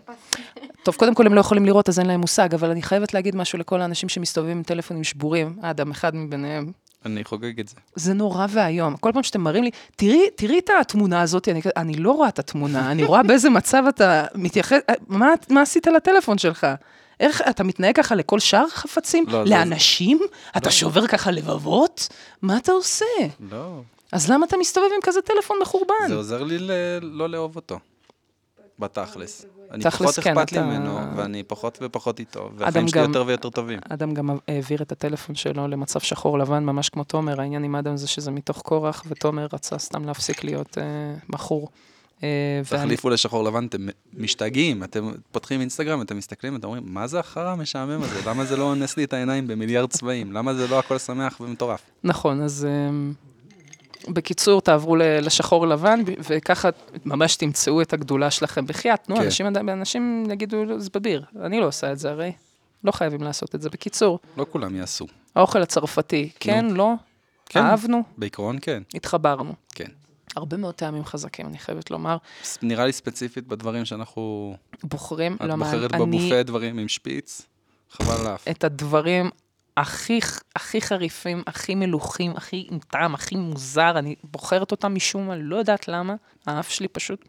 [0.84, 3.36] טוב, קודם כל הם לא יכולים לראות, אז אין להם מושג, אבל אני חייבת להגיד
[3.36, 6.72] משהו לכל האנשים שמסתובבים עם טלפונים שבורים, אדם, אחד מביניהם.
[7.06, 7.74] אני חוגג את זה.
[7.94, 8.96] זה נורא ואיום.
[8.96, 12.38] כל פעם שאתם מראים לי, תראי, תראי את התמונה הזאת, אני, אני לא רואה את
[12.38, 16.66] התמונה, אני רואה באיזה מצב אתה מתייחס, מה, מה עשית לטלפון שלך?
[17.20, 19.24] איך, אתה מתנהג ככה לכל שאר החפצים?
[19.28, 20.20] לא, לאנשים?
[20.56, 22.08] אתה שובר ככה לבבות?
[22.42, 23.04] מה אתה עושה?
[23.50, 23.80] לא.
[24.12, 25.94] אז למה אתה מסתובב עם כזה טלפון מחורבן?
[26.08, 26.70] זה עוזר לי ל-
[27.02, 27.78] לא לאהוב אותו.
[28.78, 29.46] בתכלס.
[29.70, 33.24] אני פחות כן, אכפת לי אתה- ממנו, ואני פחות ופחות איתו, והחיים שלי גם- יותר
[33.26, 33.78] ויותר טובים.
[33.88, 37.40] אדם גם העביר את הטלפון שלו למצב שחור לבן, ממש כמו תומר.
[37.40, 40.82] העניין עם אדם זה שזה מתוך כורח, ותומר רצה סתם להפסיק להיות אה,
[41.28, 41.68] מכור.
[42.22, 42.28] אה,
[42.72, 47.20] ואני- תחליפו לשחור לבן, אתם משתגעים, אתם פותחים אינסטגרם, אתם מסתכלים, אתם אומרים, מה זה
[47.20, 48.20] החרא המשעמם הזה?
[48.30, 50.32] למה זה לא אונס לי את העיניים במיליארד צבעים?
[50.32, 51.80] למה זה לא הכל שמח ומטורף?
[52.04, 53.12] נכון, אז אמ,
[54.08, 56.68] בקיצור, תעברו לשחור לבן, וככה
[57.04, 58.66] ממש תמצאו את הגדולה שלכם.
[58.66, 59.22] בחייאת, נו, כן.
[59.22, 61.24] אנשים, אנשים יגידו, "לא, זה בביר.
[61.42, 62.32] אני לא עושה את זה הרי.
[62.84, 63.70] לא חייבים לעשות את זה.
[63.70, 65.06] בקיצור, לא כולם יעשו.
[65.34, 66.92] האוכל הצרפתי, כן, לא,
[67.46, 67.60] כן.
[67.60, 69.54] אהבנו, בעיקרון כן, התחברנו.
[69.74, 69.88] כן.
[70.36, 72.16] הרבה מאוד טעמים חזקים, אני חייבת לומר.
[72.62, 74.54] נראה לי ספציפית בדברים שאנחנו...
[74.84, 77.42] בוחרים, את לא, מה, בוחרת אני, בבופה דברים עם שפיץ,
[77.90, 78.48] חבל על האף.
[78.48, 79.30] את הדברים
[79.76, 80.20] הכי,
[80.56, 85.56] הכי חריפים, הכי מלוכים, הכי עם טעם, הכי מוזר, אני בוחרת אותם משום מה, לא
[85.56, 86.14] יודעת למה,
[86.46, 87.28] האף שלי פשוט...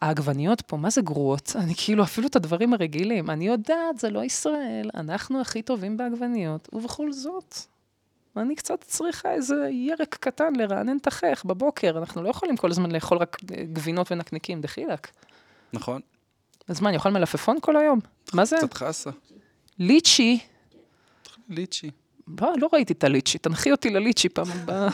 [0.00, 1.52] העגבניות פה, מה זה גרועות?
[1.62, 6.68] אני כאילו, אפילו את הדברים הרגילים, אני יודעת, זה לא ישראל, אנחנו הכי טובים בעגבניות,
[6.72, 7.54] ובכל זאת,
[8.36, 12.90] אני קצת צריכה איזה ירק קטן לרענן את החייך בבוקר, אנחנו לא יכולים כל הזמן
[12.90, 15.08] לאכול רק אה, גבינות ונקניקים, דחילק.
[15.72, 16.00] נכון?
[16.68, 17.98] אז מה, אני אוכל מלפפון כל היום?
[18.34, 18.56] מה זה?
[18.56, 19.10] קצת חסה.
[19.78, 20.38] ליצ'י.
[21.52, 21.90] ליצ'י.
[22.40, 24.88] לא, לא ראיתי את הליצ'י, תנחי אותי לליצ'י פעם הבאה.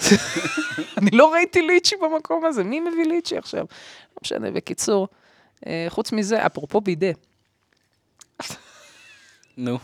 [0.99, 3.61] אני לא ראיתי ליצ'י במקום הזה, מי מביא ליצ'י עכשיו?
[3.61, 5.09] לא משנה, בקיצור,
[5.67, 7.11] אה, חוץ מזה, אפרופו בידה,
[9.57, 9.79] נו,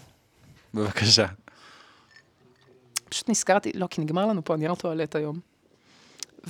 [0.74, 1.26] בבקשה.
[3.08, 5.38] פשוט נזכרתי, לא, כי נגמר לנו פה הנייר טואלט היום.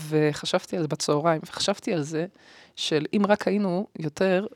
[0.09, 2.27] וחשבתי על זה בצהריים, וחשבתי על זה
[2.77, 4.47] של אם רק היינו יותר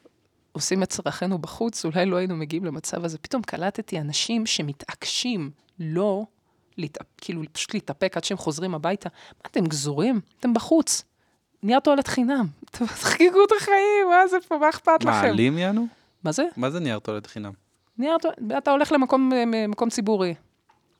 [0.59, 3.18] עושים את צרכינו בחוץ, אולי לא היינו מגיעים למצב הזה.
[3.18, 6.25] פתאום קלטתי אנשים שמתעקשים לא,
[6.79, 9.09] להתאפ, כאילו פשוט להתאפק עד שהם חוזרים הביתה.
[9.09, 10.21] מה, אתם גזורים?
[10.40, 11.05] אתם בחוץ.
[11.62, 12.47] נייר טואלט חינם.
[12.73, 15.11] תחגגו את החיים, מה זה פה, מה אכפת לכם?
[15.11, 15.87] מעלים יענו?
[16.25, 16.44] מה זה?
[16.57, 17.53] מה זה נייר טואלט חינם?
[17.99, 20.35] נייר טואלט, אתה הולך למקום אה, מקום ציבורי.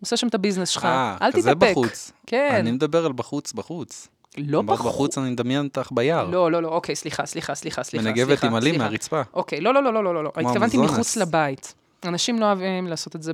[0.01, 1.71] עושה שם את הביזנס שלך, אה, אל כזה תתאפק.
[1.71, 2.13] בחוץ.
[2.27, 2.55] כן.
[2.61, 4.09] אני מדבר על בחוץ, בחוץ.
[4.47, 4.87] לא בחוץ.
[4.87, 6.31] בחוץ, אני מדמיין אותך ביער.
[6.31, 8.05] לא, לא, לא, אוקיי, סליחה, סליחה, סליחה, סליחה.
[8.05, 8.79] מנגבת עם עלים.
[8.79, 9.23] מהרצפה.
[9.33, 10.33] אוקיי, לא, לא, לא, לא, לא, לא, לא.
[10.37, 10.79] התכוונתי.
[10.79, 11.75] מחוץ לבית.
[12.05, 13.33] אנשים לא אוהבים לעשות את זה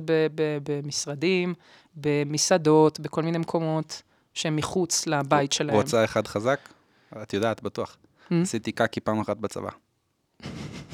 [0.63, 1.53] במשרדים,
[1.95, 4.01] במסעדות, בכל מיני מקומות
[4.33, 5.75] שהם מחוץ לבית שלהם.
[5.75, 6.59] רוצה אחד חזק?
[7.21, 7.97] את יודעת, בטוח.
[8.29, 8.33] Hmm?
[8.41, 9.69] עשיתי קקי פעם אחת בצבא.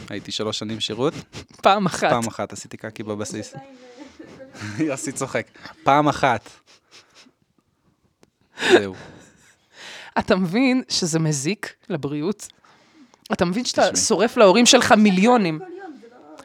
[0.10, 1.14] הייתי שלוש שנים שירות,
[1.62, 2.10] פעם אחת.
[2.10, 3.54] פעם אחת עשיתי קקי בבסיס.
[4.88, 5.48] יוסי צוחק.
[5.84, 6.50] פעם אחת.
[8.72, 8.94] זהו.
[10.20, 12.48] אתה מבין שזה מזיק לבריאות?
[13.34, 13.96] אתה מבין שאתה תשמעי.
[13.96, 15.60] שורף להורים שלך מיליונים.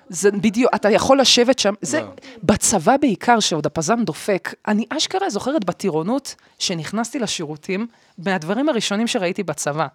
[0.08, 2.06] זה בדיוק, אתה יכול לשבת שם, זה לא.
[2.42, 4.54] בצבא בעיקר, שעוד הפזם דופק.
[4.68, 7.86] אני אשכרה זוכרת בטירונות, שנכנסתי לשירותים,
[8.18, 9.86] מהדברים הראשונים שראיתי בצבא.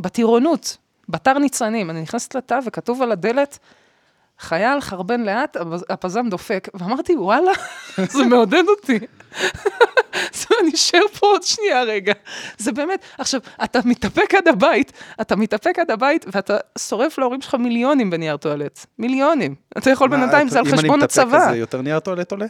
[0.00, 0.76] בטירונות,
[1.08, 3.58] בתר ניצנים, אני נכנסת לתא וכתוב על הדלת,
[4.40, 6.68] חייל חרבן לאט, הפז- הפזם דופק.
[6.74, 7.52] ואמרתי, וואלה,
[8.16, 8.98] זה מעודד אותי.
[10.60, 12.12] אני אשאר פה עוד שנייה רגע.
[12.58, 17.54] זה באמת, עכשיו, אתה מתאפק עד הבית, אתה מתאפק עד הבית, ואתה שורף להורים שלך
[17.54, 18.86] מיליונים בנייר טואלט.
[18.98, 19.54] מיליונים.
[19.78, 21.50] אתה יכול בינתיים, זה על אם אני חשבון מתאפק, הצבא.
[21.50, 22.46] אז יותר נייר טואלט עולה?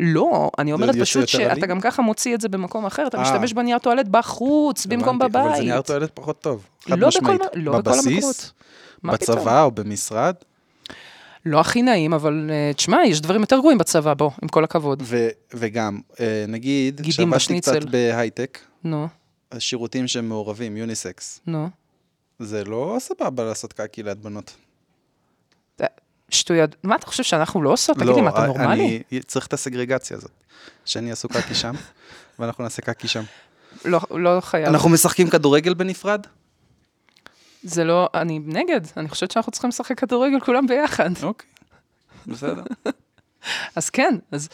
[0.00, 1.66] לא, אני אומרת פשוט שאתה?
[1.66, 3.22] גם ככה מוציא את זה במקום אחר, אתה אה.
[3.22, 5.68] משתמש בנייר טואלט בחוץ, במקום הבנתי, אבל זה בבית.
[5.68, 6.66] נייר טואלט פחות טוב.
[6.88, 7.40] חד לא משמעית.
[7.54, 8.52] לא בכל בבסיס, המקומות.
[9.20, 9.36] פתאום?
[9.36, 10.34] בצבא או במשרד,
[11.48, 15.02] לא הכי נעים, אבל אה, תשמע, יש דברים יותר גרועים בצבא, בוא, עם כל הכבוד.
[15.06, 17.80] ו- וגם, אה, נגיד, בשניצל.
[17.80, 19.08] קצת בהייטק, נו,
[19.52, 21.68] השירותים שהם מעורבים, יוניסקס, נו.
[22.38, 24.56] זה לא סבבה לעשות קקי ליד בנות.
[26.30, 26.76] שטויות.
[26.82, 27.96] מה אתה חושב שאנחנו לא עושות?
[27.98, 29.02] תגיד לי, מה, אתה נורמלי?
[29.12, 30.30] אני צריך את הסגרגציה הזאת.
[30.84, 31.74] שאני יעשו קקי שם,
[32.38, 33.22] ואנחנו נעשה קקי שם.
[33.84, 34.66] לא, לא חייב.
[34.66, 36.26] אנחנו משחקים כדורגל בנפרד?
[37.62, 38.80] זה לא, אני נגד.
[38.96, 41.10] אני חושבת שאנחנו צריכים לשחק כדורגל כולם ביחד.
[41.22, 41.50] אוקיי,
[42.26, 42.62] בסדר.
[43.76, 44.48] אז כן, אז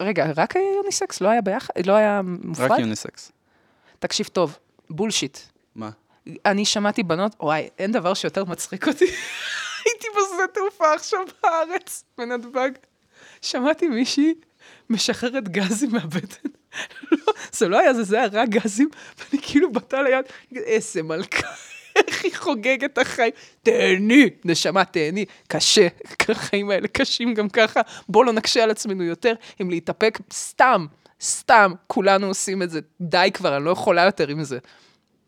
[0.00, 1.86] רגע, רק יוניסקס לא היה ביחד?
[1.86, 2.70] לא היה מופרד?
[2.70, 3.32] רק יוניסקס.
[3.98, 4.58] תקשיב טוב,
[4.90, 5.38] בולשיט.
[5.74, 5.90] מה?
[6.44, 9.04] אני שמעתי בנות, וואי, אין דבר שיותר מצחיק אותי.
[9.84, 12.70] הייתי בשדה תעופה עכשיו בארץ, בנתב"ג.
[13.42, 14.34] שמעתי מישהי
[14.90, 16.48] משחררת גזים מהבטן.
[17.12, 18.88] לא, זה לא היה זה, זה היה רק גזים,
[19.18, 20.24] ואני כאילו בתא ליד,
[20.56, 21.48] איזה מלכה,
[21.96, 23.32] איך היא חוגגת את החיים.
[23.62, 25.24] תהני, נשמה, תהני.
[25.48, 25.86] קשה,
[26.28, 27.80] החיים האלה קשים גם ככה.
[28.08, 30.86] בוא לא נקשה על עצמנו יותר, אם להתאפק, סתם,
[31.20, 32.80] סתם, כולנו עושים את זה.
[33.00, 34.58] די כבר, אני לא יכולה יותר עם זה.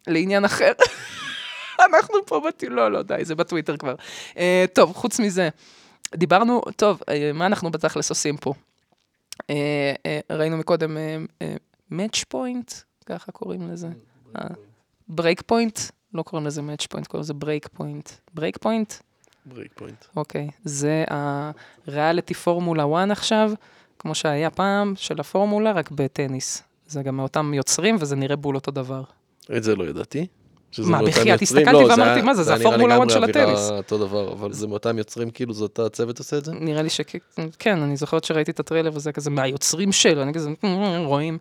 [0.07, 0.73] לעניין אחר.
[1.87, 2.69] אנחנו פה בטי...
[2.69, 3.95] לא, לא, די, זה בטוויטר כבר.
[4.35, 4.39] אה,
[4.73, 5.49] טוב, חוץ מזה,
[6.15, 7.05] דיברנו, טוב, אה,
[7.35, 8.55] מה אנחנו בתכלס עושים פה?
[9.35, 9.55] אה, אה,
[10.31, 10.97] ראינו מקודם
[11.91, 12.73] match point,
[13.07, 13.89] ככה קוראים לזה.
[15.09, 15.79] break point?
[16.15, 18.11] לא קוראים לזה match point, קוראים לזה break point.
[18.35, 18.93] break point?
[19.47, 20.05] break point.
[20.17, 20.49] אוקיי.
[20.65, 23.51] זה הריאליטי פורמולה 1 עכשיו,
[23.99, 26.63] כמו שהיה פעם, של הפורמולה, רק בטניס.
[26.87, 29.03] זה גם מאותם יוצרים, וזה נראה בול אותו דבר.
[29.57, 30.27] את זה לא ידעתי.
[30.79, 31.43] מה, בחייאת.
[31.43, 33.71] הסתכלתי לא, ואמרתי, מה זה, זה נראה הפורמולה לגמרי 1 של הטניס.
[33.71, 36.53] אותו דבר, אבל זה מאותם יוצרים, כאילו זה אותו הצוות עושה את זה?
[36.53, 37.19] נראה לי שכן,
[37.59, 40.51] כן, אני זוכרת שראיתי את הטריילר וזה כזה מהיוצרים של, אני כזה,
[41.05, 41.39] רואים,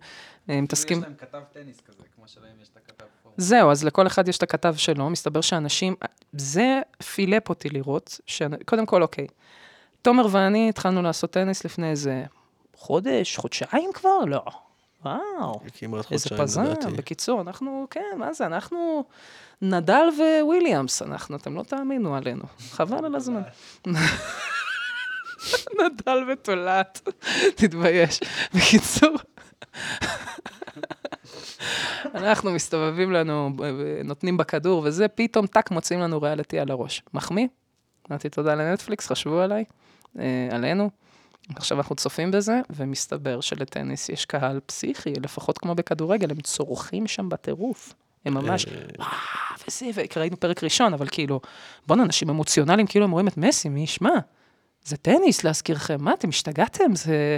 [0.50, 1.02] אה, מתעסקים.
[1.02, 3.27] להם כתב טניס כזה, כמו שלהם יש את הכתב פה.
[3.38, 5.96] זהו, אז לכל אחד יש את הכתב שלו, מסתבר שאנשים,
[6.34, 6.82] זה
[7.14, 9.28] פילפ אותי לראות, שקודם כל, אוקיי,
[10.02, 12.24] תומר ואני התחלנו לעשות טניס לפני איזה
[12.76, 14.20] חודש, חודשיים כבר?
[14.28, 14.44] לא.
[15.06, 15.62] וואו,
[16.12, 16.64] איזה פזם.
[16.98, 19.04] בקיצור, אנחנו, כן, מה זה, אנחנו
[19.62, 20.10] נדל
[20.44, 22.44] וויליאמס, אנחנו, אתם לא תאמינו עלינו.
[22.72, 23.42] חבל על הזמן.
[25.80, 27.10] נדל ותולעת,
[27.56, 28.20] תתבייש.
[28.54, 29.16] בקיצור,
[32.16, 33.50] אנחנו מסתובבים לנו,
[34.04, 37.02] נותנים בכדור וזה, פתאום טאק מוצאים לנו ריאליטי על הראש.
[37.14, 37.48] מחמיא,
[38.10, 39.64] אמרתי תודה לנטפליקס, חשבו עליי,
[40.20, 40.90] אה, עלינו.
[41.56, 47.30] עכשיו אנחנו צופים בזה, ומסתבר שלטניס יש קהל פסיכי, לפחות כמו בכדורגל, הם צורכים שם
[47.30, 47.94] בטירוף.
[48.26, 48.66] הם ממש,
[48.98, 49.10] וואו,
[49.68, 51.42] וזה, וראינו פרק ראשון, אבל כאילו,
[51.88, 54.10] בואנה, אנשים אמוציונליים, כאילו הם רואים את מסי, מי ישמע?
[54.84, 56.96] זה טניס, להזכירכם, מה, אתם השתגעתם?
[56.96, 57.38] זה...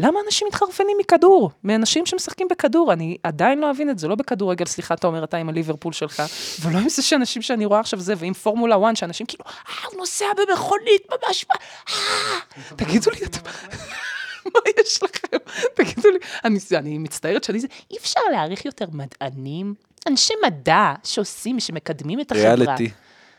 [0.00, 1.50] למה אנשים מתחרפנים מכדור?
[1.64, 5.48] מאנשים שמשחקים בכדור, אני עדיין לא אבין את זה, לא בכדורגל, סליחה, תומר, אתה עם
[5.48, 6.22] הליברפול שלך,
[6.60, 9.98] ולא עם זה שאנשים שאני רואה עכשיו זה, ועם פורמולה 1, שאנשים כאילו, אה, הוא
[9.98, 11.54] נוסע במכונית, ממש, מה,
[11.94, 13.40] אה, תגידו לי, אתם...
[14.54, 15.36] מה יש לכם?
[15.74, 19.74] תגידו לי, אני, אני מצטערת שאני זה, אי אפשר להעריך יותר מדענים,
[20.06, 22.54] אנשי מדע שעושים, שמקדמים את החברה.
[22.54, 22.90] ריאליטי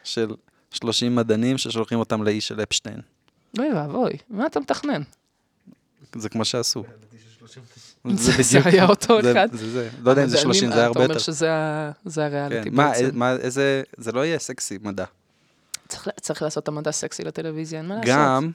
[0.04, 0.36] של
[0.72, 3.02] 30 מדענים ששולחים אותם לאיש של אפשטיין.
[3.60, 5.02] אוי ואבוי, מה אתה מתכנן?
[6.16, 6.84] זה כמו שעשו.
[8.42, 9.48] זה היה אותו זה- אחד.
[9.54, 9.90] זה זה.
[10.04, 11.14] לא יודע אם זה אני- 30, זה היה הרבה אתה יותר.
[11.14, 11.20] אומר
[12.06, 12.76] שזה הריאליטי כן.
[12.76, 13.10] מה, בעצם.
[13.20, 15.06] מה, איזה, זה לא יהיה סקסי, מדע.
[15.88, 18.10] צריך, צריך לעשות את המדע סקסי לטלוויזיה, אין מה לעשות.
[18.10, 18.52] גם,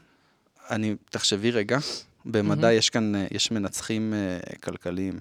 [0.71, 1.79] אני, תחשבי רגע,
[2.25, 5.21] במדע יש כאן, אה, יש מנצחים אה, כלכליים,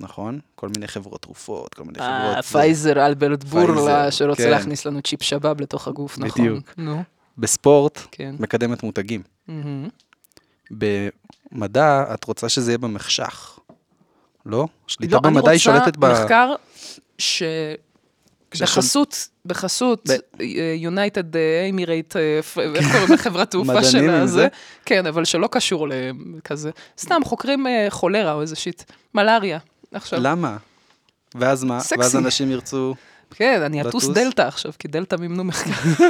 [0.00, 0.40] נכון?
[0.54, 2.36] כל מיני חברות תרופות, כל מיני חברות...
[2.36, 2.48] אה, זה.
[2.48, 4.50] פייזר, אלברט בורלה, פייזר, שרוצה כן.
[4.50, 6.42] להכניס לנו צ'יפ שבאב לתוך הגוף, נכון.
[6.44, 6.74] בדיוק.
[6.76, 7.02] נו,
[7.38, 8.34] בספורט, כן.
[8.38, 9.22] מקדמת מותגים.
[11.52, 13.58] במדע, את רוצה שזה יהיה במחשך,
[14.46, 14.66] לא?
[14.86, 16.12] שליטה לא, אני במדע היא רוצה שולטת ב...
[16.12, 16.54] מחקר
[17.18, 17.42] ש...
[18.60, 20.08] בחסות, בחסות
[20.76, 21.36] יונייטד
[21.70, 22.16] אמירייט,
[22.74, 24.34] איך קוראים לחברת תעופה מדענים של עם הזה?
[24.34, 24.48] זה?
[24.84, 26.70] כן, אבל שלא קשור לכזה.
[26.98, 28.82] סתם חוקרים אה, חולרה או איזה שיט,
[29.14, 29.58] מלאריה.
[29.92, 30.56] עכשיו, למה?
[31.34, 31.80] ואז מה?
[31.80, 32.00] סקסי.
[32.00, 32.94] ואז אנשים ירצו...
[33.34, 34.08] כן, אני אטוס?
[34.08, 36.04] דלתא עכשיו, כי דלתא מימנו מחקר.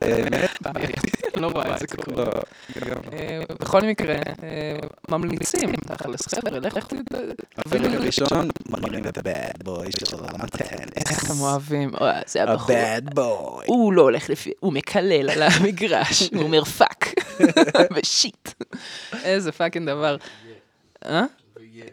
[0.00, 0.50] באמת?
[1.36, 2.24] לא רואה את זה קורה.
[3.12, 6.96] אה, בכל מקרה, אה, ממליצים, תכלס, חבר'ה, לכו
[7.56, 10.84] הפרק הראשון, מראים את ה bad boy של המתן.
[10.96, 12.76] איך אתם אוהבים, אוי, זה הבחור.
[12.76, 13.64] ה bad boy.
[13.66, 17.14] הוא לא הולך לפי, הוא מקלל על המגרש, הוא אומר fuck,
[17.94, 18.48] ו shit.
[19.24, 20.16] איזה fucking דבר.
[21.04, 21.24] אה?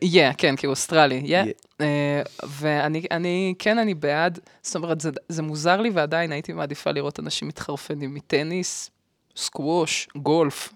[0.02, 1.44] יא, כן, כי הוא אוסטרלי, יא.
[1.82, 6.92] אה, ואני, אני, כן, אני בעד, זאת אומרת, זה, זה מוזר לי ועדיין הייתי מעדיפה
[6.92, 8.90] לראות אנשים מתחרפנים מטניס,
[9.36, 10.74] סקווש, גולף,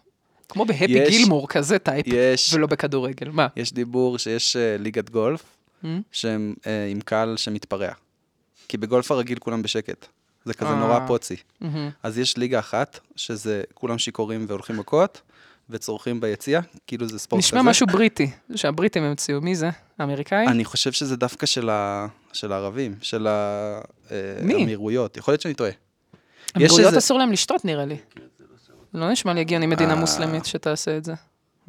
[0.49, 3.47] כמו בהפי גילמור, כזה type, יש, ולא בכדורגל, מה?
[3.55, 5.43] יש דיבור שיש אה, ליגת גולף,
[5.83, 5.87] הממ?
[6.11, 7.91] שהם אה, עם קהל שמתפרע.
[8.67, 10.05] כי בגולף הרגיל כולם בשקט.
[10.45, 10.75] זה כזה.
[10.75, 11.35] נורא פוצי.
[11.61, 11.89] מהמם.
[12.03, 15.21] אז יש ליגה אחת, שזה כולם שיכורים והולכים מכות,
[15.69, 17.47] וצורחים ביציע, כאילו זה ספורט כזה.
[17.47, 19.69] נשמע משהו בריטי, שהבריטים המציאו, מי זה?
[19.99, 20.49] האמריקאים?
[20.49, 22.07] אני חושב שזה דווקא של, ה...
[22.33, 23.27] של הערבים, של
[24.41, 24.53] מי?
[24.53, 25.17] האמירויות.
[25.17, 25.71] יכול להיות שאני טועה.
[26.57, 27.97] אמירויות איזה- אסור להם לשתות, נראה לי.
[28.93, 29.99] לא נשמע לי הגיוני מדינה אה.
[29.99, 31.13] מוסלמית שתעשה את זה.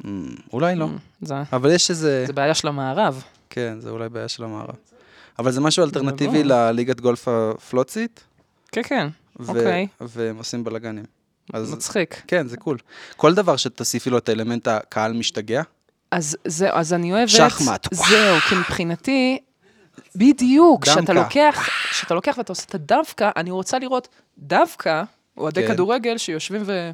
[0.01, 0.05] Mm,
[0.53, 0.87] אולי לא.
[1.21, 2.23] זה אבל יש איזה...
[2.27, 3.23] זה בעיה של המערב.
[3.49, 4.75] כן, זה אולי בעיה של המערב.
[5.39, 6.43] אבל זה משהו אלטרנטיבי.
[6.43, 8.23] לליגת גולף הפלוצית,
[8.71, 9.07] כן, כן,
[9.47, 9.87] אוקיי.
[10.01, 11.05] והם עושים בלאגנים.
[11.53, 12.21] אז מצחיק.
[12.27, 12.77] כן, זה קול.
[13.17, 15.61] כל דבר שתוסיפי לו את האלמנט הקהל משתגע,
[16.11, 17.29] אז זהו, אז אני אוהבת...
[17.29, 17.87] שחמט.
[17.93, 19.39] זהו, כי מבחינתי,
[20.15, 20.83] בדיוק.
[20.83, 25.03] כשאתה לוקח, כשאתה לוקח ואתה עושה את הדווקא, אני רוצה לראות דווקא
[25.37, 25.73] אוהדי כן.
[25.73, 26.91] כדורגל שיושבים ו...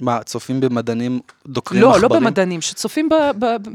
[0.00, 2.12] מה, צופים במדענים דוקרים לא, עכברים?
[2.12, 3.74] לא במדענים, שצופים ב- ב- ב-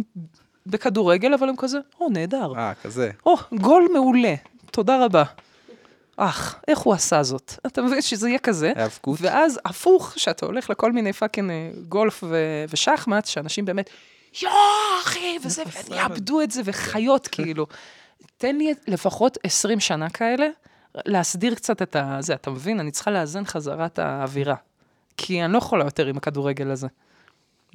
[0.65, 2.53] בכדורגל, אבל הם כזה, או, נהדר.
[2.57, 3.11] אה, כזה.
[3.25, 4.35] או, גול מעולה,
[4.71, 5.23] תודה רבה.
[6.17, 7.53] אך, איך הוא עשה זאת?
[7.67, 8.73] אתה מבין שזה יהיה כזה?
[8.75, 9.19] היאבקות.
[9.21, 13.89] ואז הפוך, שאתה הולך לכל מיני fucking אה, גולף ו- ושחמט, שאנשים באמת,
[14.41, 14.53] יואו,
[15.03, 17.67] אחי, וזה, ויאבדו את זה, וחיות, כאילו.
[18.37, 20.47] תן לי לפחות 20 שנה כאלה,
[21.05, 21.95] להסדיר קצת את.
[22.19, 22.79] זה, אתה מבין?
[22.79, 24.55] אני צריכה לאזן חזרה את האווירה.
[25.17, 26.87] כי אני לא יכולה יותר עם הכדורגל הזה.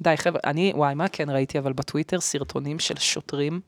[0.01, 3.59] די, חבר'ה, אני, וואי, מה כן ראיתי, אבל בטוויטר סרטונים של שוטרים,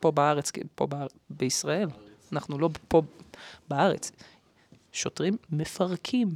[0.00, 1.88] פה בארץ, פה באר, בישראל,
[2.32, 3.02] אנחנו לא פה
[3.68, 4.12] בארץ,
[4.92, 6.34] שוטרים מפרקים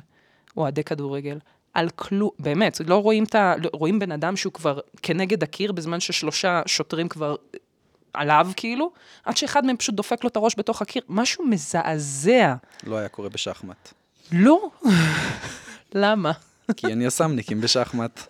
[0.57, 1.39] אוהדי כדורגל.
[1.75, 3.55] על כלום, באמת, לא רואים את ה...
[3.63, 7.37] לא- רואים בן אדם שהוא כבר כנגד הקיר, בזמן ששלושה שוטרים כבר
[8.15, 8.91] עליו, כאילו,
[9.25, 11.03] עד שאחד מהם פשוט דופק לו את הראש בתוך הקיר.
[11.09, 12.55] משהו מזעזע.
[12.85, 13.93] לא היה קורה בשחמט.
[14.33, 14.71] לא.
[15.95, 16.33] למה?
[16.77, 18.21] כי אין יס"מניקים בשחמט.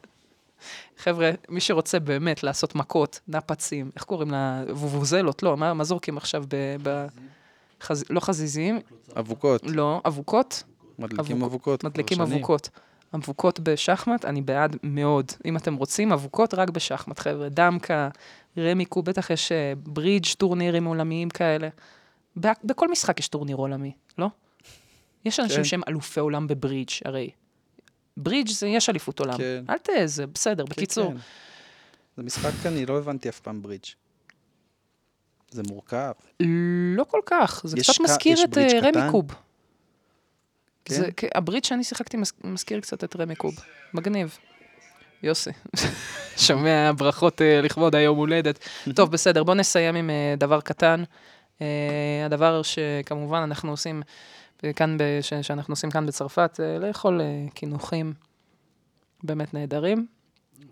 [0.98, 4.62] חבר'ה, מי שרוצה באמת לעשות מכות, נפצים, איך קוראים לה?
[4.68, 6.76] וובוזלות, לא, מה, מה זורקים עכשיו ב...
[6.82, 7.06] ב...
[7.82, 8.04] חז...
[8.10, 8.80] לא חזיזים,
[9.18, 9.62] אבוקות.
[9.64, 10.62] לא, אבוקות,
[10.98, 11.84] מדליקים אבוק- אבוקות.
[11.84, 12.20] מדליקים.
[12.20, 12.68] אבוקות.
[13.14, 15.32] אבוקות בשחמט, אני בעד מאוד.
[15.44, 17.48] אם אתם רוצים, אבוקות רק בשחמט, חבר'ה.
[17.48, 18.08] דמקה,
[18.58, 21.68] רמיקו, בטח יש אה, ברידג' טורנירים עולמיים כאלה.
[22.64, 24.26] בכל משחק יש טורניר עולמי, לא?
[25.24, 25.64] יש אנשים כן.
[25.64, 27.30] שהם אלופי עולם בברידג', הרי.
[28.16, 29.38] ברידג' זה, יש אליפות עולם.
[29.38, 29.64] כן.
[29.70, 31.10] אל תזה, בסדר, בקיצור.
[31.12, 31.16] כן.
[32.16, 33.84] זה משחק, אני לא הבנתי אף פעם ברידג'.
[35.56, 36.12] זה מורכב.
[36.96, 38.78] לא כל כך, זה קצת מזכיר את אה?
[38.82, 39.24] רמי קוב.
[40.84, 40.94] כן?
[40.94, 43.54] זה, הברית שאני שיחקתי מז- מזכיר קצת את רמי קוב.
[43.94, 44.38] מגניב.
[45.22, 45.50] יוסי,
[46.46, 48.58] שומע ברכות אה, לכבוד היום הולדת.
[48.96, 51.02] טוב, בסדר, בואו נסיים עם אה, דבר קטן.
[52.26, 54.02] הדבר שכמובן אנחנו עושים
[54.76, 57.20] כאן, ב- ש- שאנחנו עושים כאן בצרפת, לאכול
[57.54, 58.12] קינוחים
[59.22, 60.06] באמת נהדרים,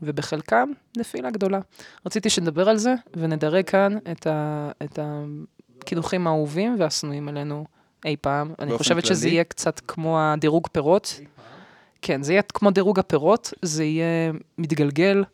[0.03, 1.61] ובחלקם נפילה גדולה.
[2.07, 4.99] רציתי שנדבר על זה, ונדרג כאן את, ה, את
[5.83, 7.65] הקינוחים האהובים והשנואים עלינו
[8.05, 8.55] אי פעם.
[8.59, 9.35] אני חושבת שזה כללי?
[9.35, 11.21] יהיה קצת כמו הדירוג פירות.
[12.03, 15.25] כן, זה יהיה כמו דירוג הפירות, זה יהיה מתגלגל,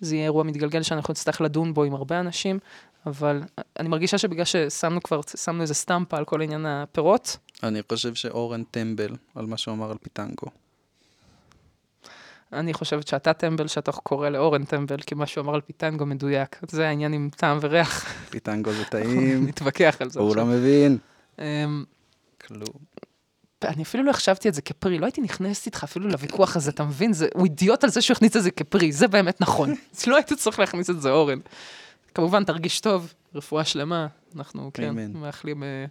[0.00, 2.58] זה יהיה אירוע מתגלגל שאנחנו נצטרך לדון בו עם הרבה אנשים,
[3.06, 3.42] אבל
[3.78, 8.62] אני מרגישה שבגלל ששמנו כבר, שמנו איזה סטמפה על כל עניין הפירות, אני חושב שאורן
[8.70, 10.46] טמבל על מה שהוא אמר על פיטנגו.
[12.54, 16.56] אני חושבת שאתה טמבל, שאתה קורא לאורן טמבל, כי מה שהוא אמר על פיטנגו מדויק.
[16.68, 20.44] זה העניין עם טעם וריח, פיטנגו זה טעים, נתווכח על זה הוא לא.
[20.44, 20.98] מבין.
[21.38, 21.84] אמ,
[22.46, 22.84] כלום.
[23.64, 26.84] אני אפילו לא החשבתי את זה כפרי, לא הייתי נכנסת איתך אפילו לוויכוח הזה, אתה
[26.84, 27.12] מבין?
[27.12, 29.74] זה, הוא אידיוט על זה שהוא הכניס את זה כפרי, זה באמת נכון.
[30.06, 31.38] לא היית צריך להכניס את זה, אורן.
[32.14, 34.94] כמובן, תרגיש טוב, רפואה שלמה, אנחנו, כן.
[35.14, 35.62] מאחלים...
[35.62, 35.84] אה,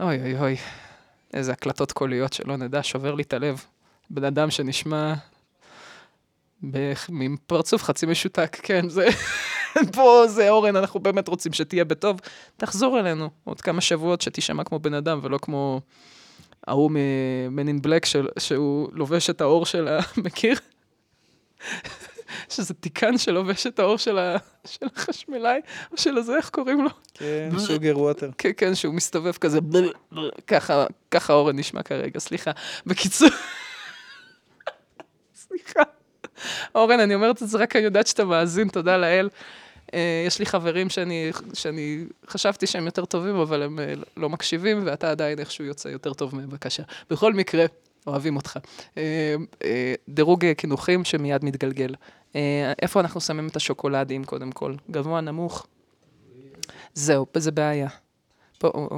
[0.00, 0.56] אוי אוי אוי,
[1.34, 3.64] איזה הקלטות קוליות שלא נדע, שובר לי את הלב.
[4.10, 5.14] בן אדם שנשמע
[7.08, 9.08] עם פרצוף חצי משותק, כן, זה...
[9.96, 12.20] פה זה אורן, אנחנו באמת רוצים שתהיה בטוב.
[12.56, 15.80] תחזור אלינו עוד כמה שבועות שתישמע כמו בן אדם ולא כמו
[16.66, 19.98] ההוא מ-Man in Black של, שהוא לובש את האור של ה...
[20.24, 20.56] מכיר?
[22.48, 24.36] שזה תיקן שלובש את האור של, ה...
[24.66, 25.60] של החשמלאי,
[25.92, 26.90] או של הזה, איך קוראים לו?
[27.14, 28.30] כן, שוגר ווטר.
[28.38, 29.58] כן, כן, שהוא מסתובב כזה,
[30.46, 32.50] ככה, ככה אורן נשמע כרגע, סליחה.
[32.86, 33.28] בקיצור,
[35.34, 35.82] סליחה.
[36.74, 39.28] אורן, אני אומרת את זה רק כי אני יודעת שאתה מאזין, תודה לאל.
[39.94, 44.82] אה, יש לי חברים שאני, שאני חשבתי שהם יותר טובים, אבל הם אה, לא מקשיבים,
[44.86, 46.82] ואתה עדיין איכשהו יוצא יותר טוב מהם, בבקשה.
[47.10, 47.64] בכל מקרה,
[48.06, 48.58] אוהבים אותך.
[48.96, 49.34] אה,
[50.08, 51.94] דירוג קינוחים שמיד מתגלגל.
[52.82, 54.74] איפה אנחנו שמים את השוקולדים, קודם כל?
[54.90, 55.66] גבוה, נמוך?
[56.94, 57.88] זהו, זה בעיה.
[58.58, 58.88] פה,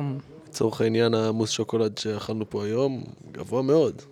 [0.48, 4.02] לצורך העניין, המוס שוקולד שאכלנו פה היום, גבוה מאוד.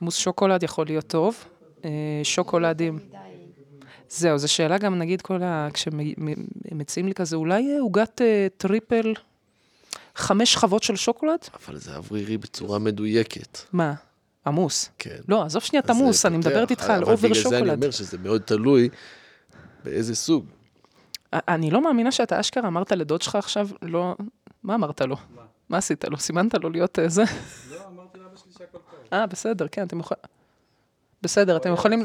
[0.00, 1.44] מוס שוקולד יכול להיות טוב.
[1.84, 1.90] אה,
[2.22, 2.98] שוקולדים,
[4.08, 5.68] זהו, זו שאלה גם, נגיד, כל ה...
[5.74, 9.14] כשמציעים לי כזה, אולי אה, עוגת אה, triple,
[10.16, 11.38] חמש שכבות של שוקולד?
[11.66, 13.58] אבל זה אוורירי בצורה מדויקת.
[13.72, 13.94] מה?
[14.46, 14.90] עמוס.
[14.98, 15.16] כן.
[15.28, 16.38] לא, עזוב שנייה את עמוס, אני.
[16.38, 17.82] מדברת איתך על אבל over בגלל זה אני שוקולד.
[17.82, 18.88] אומר שזה מאוד תלוי
[19.84, 20.46] באיזה סוג.
[21.32, 24.16] אני לא מאמינה שאתה אשכרה אמרת לדוד שלך עכשיו, לא...
[24.62, 25.16] מה אמרת לו?
[25.68, 26.18] מה עשית לו?
[26.18, 27.22] סימנת לו להיות זה?
[27.70, 28.82] לא, אמרתי לאבא שלי שהכל טוב.
[29.12, 30.22] אה, בסדר, כן, אתם יכולים...
[31.22, 32.02] בסדר, אתם יכולים...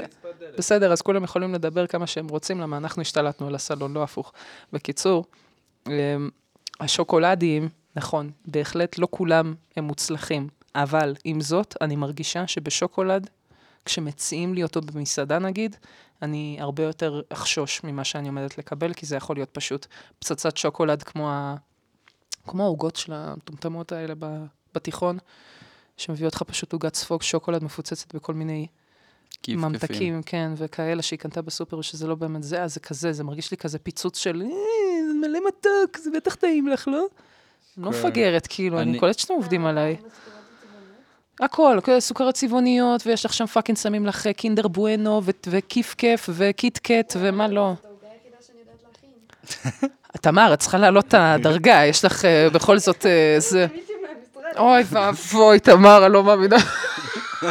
[0.58, 4.34] בסדר, אז כולם יכולים לדבר כמה שהם רוצים, למה אנחנו השתלטנו על הסלון, לא הפוך.
[4.74, 5.26] בקיצור,
[5.88, 6.30] אמ,
[6.80, 13.30] השוקולדים, נכון, בהחלט לא כולם הם מוצלחים, אבל עם זאת, אני מרגישה שבשוקולד,
[13.86, 15.76] כשמציעים לי אותו במסעדה נגיד,
[16.22, 19.88] אני הרבה יותר אחשוש ממה שאני עומדת לקבל, כי זה יכול להיות פשוט
[20.20, 21.56] פצצת שוקולד כמו ה...
[22.48, 24.14] כמו העוגות של המטומטמות האלה
[24.76, 25.18] בתיכון,
[25.98, 28.68] שמביאות לך פשוט עוגת ספוג שוקולד מפוצצת בכל מיני
[29.44, 33.24] כיף ממתקים, כן, וכאלה שהיא קנתה בסופר, שזה לא באמת זה, אז זה כזה, זה
[33.24, 34.48] מרגיש לי כזה פיצוץ של, "אה,
[35.08, 37.06] זה מלא מתוק, זה בטח טעים לך, לא?
[37.78, 37.98] אני לא כן.
[37.98, 39.96] מפגרת, כאילו, אני קולטת שאתם עובדים עליי.
[41.40, 46.30] הכל, כל סוכריות צבעוניות, ויש לך שם fucking שמים לך אה, קינדר בואנו, וכיף כיף,
[46.34, 47.74] וקיט קט, ומה לא.
[50.22, 53.66] תמר, את צריכה להעלות את הדרגה, יש לך אה, בכל זאת אה, זה...
[53.76, 54.58] מישהו מהמשרד.
[54.58, 56.58] אוי ואבוי, תמר, אני לא מאמינה.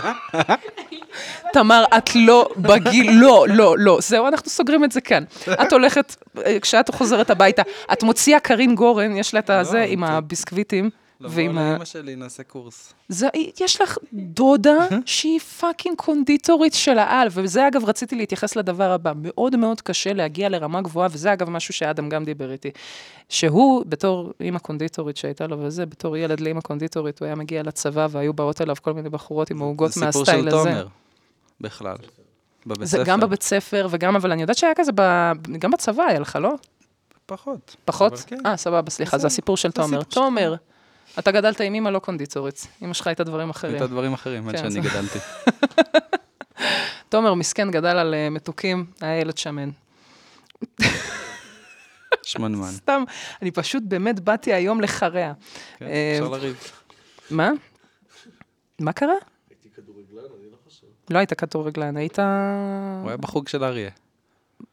[1.52, 3.98] תמר, את לא בגיל, לא, לא, לא.
[4.00, 5.24] זהו, אנחנו סוגרים את זה כאן.
[5.52, 10.05] את הולכת, אה, כשאת חוזרת הביתה, את מוציאה קרין גורן, יש לה את הזה עם
[10.05, 10.90] הביסקוויטים.
[11.20, 11.42] לבוא.
[11.42, 12.94] לאמא שלי, נעשה קורס.
[13.09, 13.29] זה,
[13.61, 19.12] יש לך דודה שהיא fucking קונדיטורית של העל, וזה אגב, רציתי להתייחס לדבר הבא.
[19.22, 22.70] מאוד מאוד קשה להגיע לרמה גבוהה, וזה אגב משהו שאדם גם דיבר איתי.
[23.29, 28.07] שהוא, בתור אימא קונדיטורית שהייתה לו וזה, בתור ילד לאימא קונדיטורית, הוא היה מגיע לצבא
[28.11, 30.70] והיו באות אליו כל מיני בחורות עם העוגות זה סיפור מהסטייל של הזה.
[30.70, 30.87] תומר,
[31.61, 31.97] בכלל.
[32.66, 33.03] בבית זה ספר.
[33.05, 35.01] גם בבית ספר, וגם, אבל אני יודעת שהיה כזה, ב...
[35.59, 36.55] גם בצבא היה לך, לא?
[37.27, 37.77] פחות.
[37.85, 38.12] פחות?
[38.27, 38.38] כן.
[38.47, 40.03] אה, סבבה, סליחה, זה הסיפור של תומר.
[40.03, 40.55] תומר,
[41.19, 42.66] אתה גדלת עם אימא לא קונדיטורית.
[42.83, 43.73] אימא שלך הייתה דברים אחרים.
[43.75, 45.19] הייתה דברים אחרים עד כן, שאני זה- גדלתי.
[47.09, 49.71] תומר, מסכן, גדל על אה, מתוקים, היה ילד שמן.
[52.23, 52.69] שמנמן.
[52.71, 53.05] סתם,
[53.42, 55.33] אני פשוט באמת באתי היום לחרע.
[55.79, 56.71] כן, אפשר לריב.
[57.31, 57.51] מה?
[58.81, 59.14] מה קרה?
[61.11, 62.19] לא היית כדורגלן, היית...
[62.19, 63.90] הוא היה בחוג של אריה.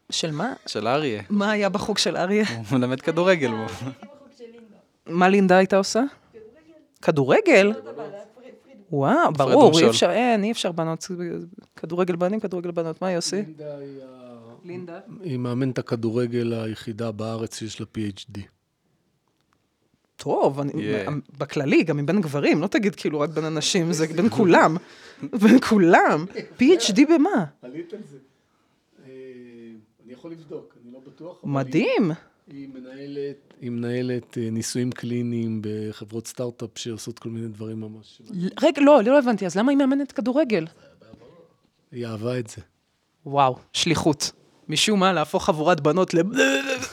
[0.10, 0.54] של מה?
[0.68, 1.22] של אריה.
[1.30, 2.46] מה היה בחוג של אריה?
[2.58, 3.52] הוא מלמד כדורגל.
[5.06, 6.04] מה לינדה הייתה עושה?
[7.02, 7.72] כדורגל?
[8.92, 9.90] וואו, ברור, אי.
[9.90, 11.08] אפשר, אין, אי אפשר בנות,
[11.76, 13.36] כדורגל בנים, כדורגל בנות, מה עושה?
[13.36, 14.34] לינדה היא ה-
[14.66, 15.00] לינדה.
[15.24, 18.40] היא מאמנת הכדורגל היחידה בארץ שיש לה PhD.
[20.24, 21.12] טוב, אני, Yeah.
[21.38, 24.78] בכללי, גם מבין גברים, לא תגיד כאילו רק בין אנשים, זה בין כולם.
[25.44, 26.26] בין כולם.
[26.60, 27.46] PhD במה?
[27.62, 28.18] עלית על זה.
[29.06, 29.12] אה,
[30.06, 31.40] אני יכול לבדוק, אני לא בטוח.
[31.44, 32.12] מדהים.
[32.12, 38.22] היא- היא מנהלת, היא מנהלת אה, ניסויים קליניים בחברות סטארט-אפ שעושות כל מיני דברים ממש.
[38.62, 40.66] רגע, לא, לא הבנתי, אז למה היא מאמנת כדורגל?
[41.92, 42.62] היא אהבה את זה.
[43.26, 44.32] וואו, שליחות.
[44.70, 46.18] משום מה, להפוך חבורת בנות ל...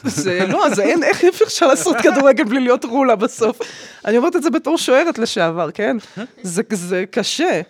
[0.05, 3.59] זה לא, זה אין, איך אפשר לעשות כדורגל בלי להיות רולה בסוף?
[4.05, 5.97] אני אומרת את זה בתור שוערת לשעבר, כן?
[6.43, 7.61] זה, זה קשה.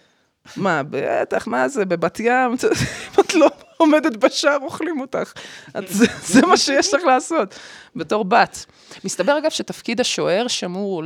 [0.56, 2.26] מה, בטח, מה זה, בבת ים?
[2.50, 5.32] אם את לא עומדת בשער, אוכלים אותך.
[5.78, 7.54] את, זה, זה מה שיש לך לעשות,
[7.96, 8.66] בתור בת.
[9.04, 11.02] מסתבר, אגב, שתפקיד השוער שמור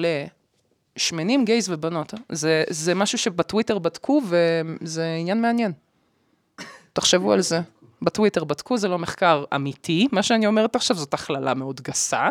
[0.96, 2.14] לשמנים, גייז ובנות.
[2.14, 2.18] אה?
[2.32, 5.72] זה, זה משהו שבטוויטר בדקו, וזה עניין מעניין.
[6.92, 7.60] תחשבו על זה.
[8.04, 12.28] בטוויטר בדקו, זה לא מחקר אמיתי, מה שאני אומרת עכשיו זאת הכללה מאוד גסה.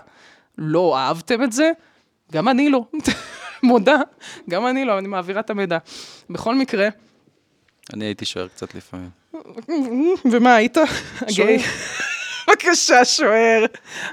[0.58, 1.72] לא אהבתם את זה?
[2.32, 2.86] גם אני לא.
[3.64, 3.98] מודה,
[4.50, 5.78] גם אני לא, אני מעבירה את המידע.
[6.30, 6.90] בכל מקרה,
[7.94, 9.10] אני הייתי שוער קצת לפעמים.
[10.32, 10.78] ומה היית?
[11.22, 11.64] הגיי.
[12.48, 13.66] בבקשה, שוער.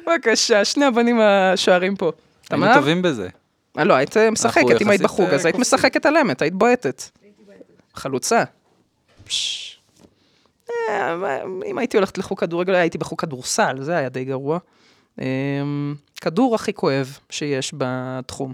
[0.06, 2.12] בבקשה, שני הבנים השוערים פה.
[2.50, 2.74] היינו?
[2.74, 3.28] טובים בזה.
[3.78, 5.58] אה, לא, היית משחקת, אם היית יחסית, בחוג, אה, אז היית.
[5.58, 7.02] משחקת על אמת, היית בועטת.
[7.94, 8.44] חלוצה.
[9.24, 9.69] פש.
[10.88, 14.58] אה, אם הייתי הולכת לחוג כדורגל, הייתי בחוג כדורסל, זה היה די גרוע.
[15.20, 18.52] אמ, כדור הכי כואב שיש בתחום.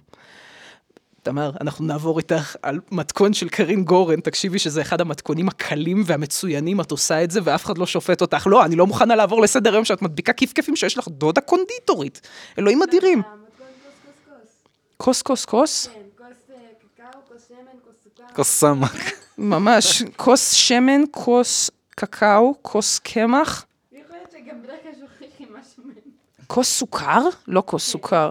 [1.22, 6.80] תמר, אנחנו נעבור איתך על מתכון של קרין גורן, תקשיבי שזה אחד המתכונים הקלים והמצוינים,
[6.80, 8.46] את עושה את זה ואף אחד לא שופט אותך.
[8.50, 12.20] לא, אני לא מוכנה לעבור לסדר היום שאת מדביקה כיף-כיפים שיש לך דודה קונדיטורית.
[12.58, 13.18] אלוהים אדירים.
[13.18, 13.66] המתכון
[14.96, 15.44] כוס כוס כוס.
[15.44, 15.86] כוס, כוס, כוס?
[15.86, 16.56] כן, כוס אה,
[16.96, 18.34] קקאו, כוס שמן, כוס סוכר.
[18.34, 19.12] כוס סמק.
[19.38, 20.02] ממש.
[20.16, 25.94] כוס שמן, כוס קקאו, כוס קמח, יכול להיות שגם בדרך כלל שוכחים משהו מהם.
[26.46, 27.22] כוס סוכר?
[27.48, 28.30] לא כוס סוכר.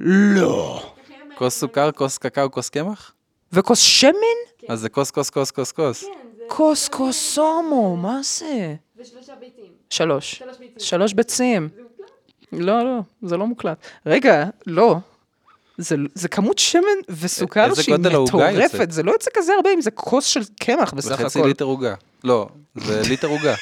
[0.00, 0.92] לא.
[1.38, 3.12] כוס סוכר, כוס קקאו, כוס קמח?
[3.52, 4.12] וכוס שמן?
[4.68, 6.04] אז זה כוס, כוס, כוס, כוס, כוס.
[6.04, 6.44] כן, זה...
[6.48, 8.74] כוס קוסומו, מה זה?
[8.96, 9.72] ושלושה ביצים.
[9.90, 10.42] שלוש.
[10.78, 11.68] שלוש ביצים.
[11.76, 11.82] זה?
[12.52, 13.78] לא, לא, זה לא מוקלט.
[14.06, 14.96] רגע, לא.
[15.78, 18.90] זה, זה כמות שמן וסוכר שהיא מטורפת?
[18.90, 21.48] זה לא יוצא כזה הרבה אם זה כוס של קמח בסך זה חצי הכל.
[21.48, 21.94] ליטר עוגה.
[22.24, 23.54] לא, זה ליטר עוגה.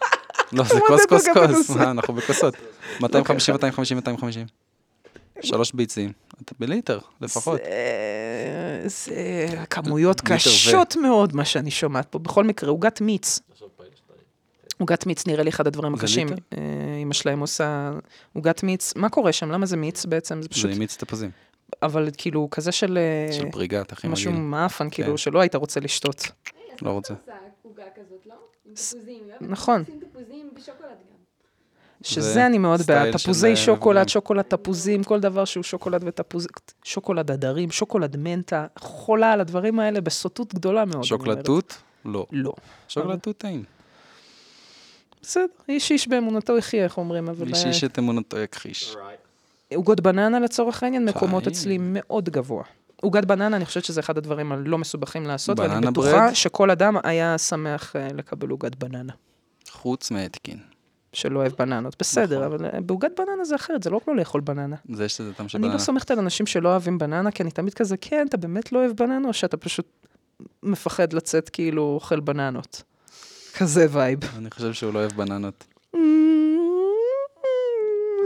[0.52, 1.70] לא, זה כוס, זה כוס, כוס.
[1.70, 2.54] מה, אנחנו בכוסות.
[3.00, 4.46] 250, 250, 250.
[5.40, 6.12] שלוש ביצים.
[6.44, 7.60] אתה בליטר, לפחות.
[8.86, 12.18] זה, זה כמויות ו- קשות מאוד מה שאני שומעת פה.
[12.18, 13.40] בכל מקרה, עוגת מיץ.
[14.78, 16.28] עוגת מיץ נראה לי אחד הדברים זה הקשים.
[16.28, 16.58] אה,
[17.02, 17.90] אמא שלהם עושה
[18.32, 18.92] עוגת מיץ.
[18.96, 19.50] מה קורה שם?
[19.50, 20.36] למה זה מיץ בעצם?
[20.36, 21.30] זה זה פשוט, עם מיץ תפוזים.
[21.82, 22.98] אבל כאילו כזה של...
[22.98, 24.46] אה, של פריגת, הכי משהו מגעיל.
[24.46, 25.16] מאפן, כאילו, כן.
[25.16, 26.28] שלא היית רוצה לשתות.
[26.82, 27.14] לא רוצה.
[27.64, 28.34] עוגה כזאת, לא?
[28.64, 29.22] עם תפוזים.
[29.30, 29.80] אוהבת נכון.
[29.80, 31.14] לשים תפוזים בשוקולד גם.
[32.02, 34.08] שזה אני מאוד בעד, תפוזי אה, שוקולד.
[34.08, 36.46] שוקולד תפוזים, כל דבר שהוא שוקולד ותפוז...
[36.84, 41.04] שוקולד הדרים, שוקולד מנטה, חולה על הדברים האלה בסוטות גדולה מאוד.
[41.04, 41.42] שוקולד.
[41.42, 41.82] תות?
[42.04, 42.26] לא.
[42.32, 42.52] לא.
[42.88, 43.64] שוקולד תות טעים.
[45.22, 47.48] בסדר, איש איש באמונתו יחיה, איך אומרים, אבל...
[47.48, 48.96] איש אה, איש את אמונתו יכחיש.
[49.74, 51.46] עוגות בננה לצורך העניין, מקומות.
[51.46, 52.64] אצלי מאוד גבוה.
[53.04, 56.32] עוגת בננה, אני חושבת שזה אחד הדברים הלא מסובכים לעשות, ואני בטוחה ברד?
[56.32, 59.12] שכל אדם היה שמח אה, לקבל עוגת בננה,
[59.70, 60.58] חוץ מאתקין.
[61.12, 61.96] שלא אוהב בננות.
[61.98, 62.54] בסדר, נכון.
[62.54, 64.76] אבל אה, בעוגת בננה זה אחרת, זה לא כמו לאכול בננה.
[64.92, 65.74] זה יש לזה טעם של אני בננה.
[65.74, 68.78] לא סומכת על אנשים שלא אוהבים בננה, כי אני תמיד כזה, כן, אתה באמת לא
[68.78, 69.86] אוהב בננה, או שאתה פשוט
[70.62, 72.82] מפחד לצאת כאילו אוכל בננות.
[73.58, 74.18] כזה vibe.
[74.36, 75.64] אני חושב שהוא לא אוהב בננות.
[75.90, 76.00] הוא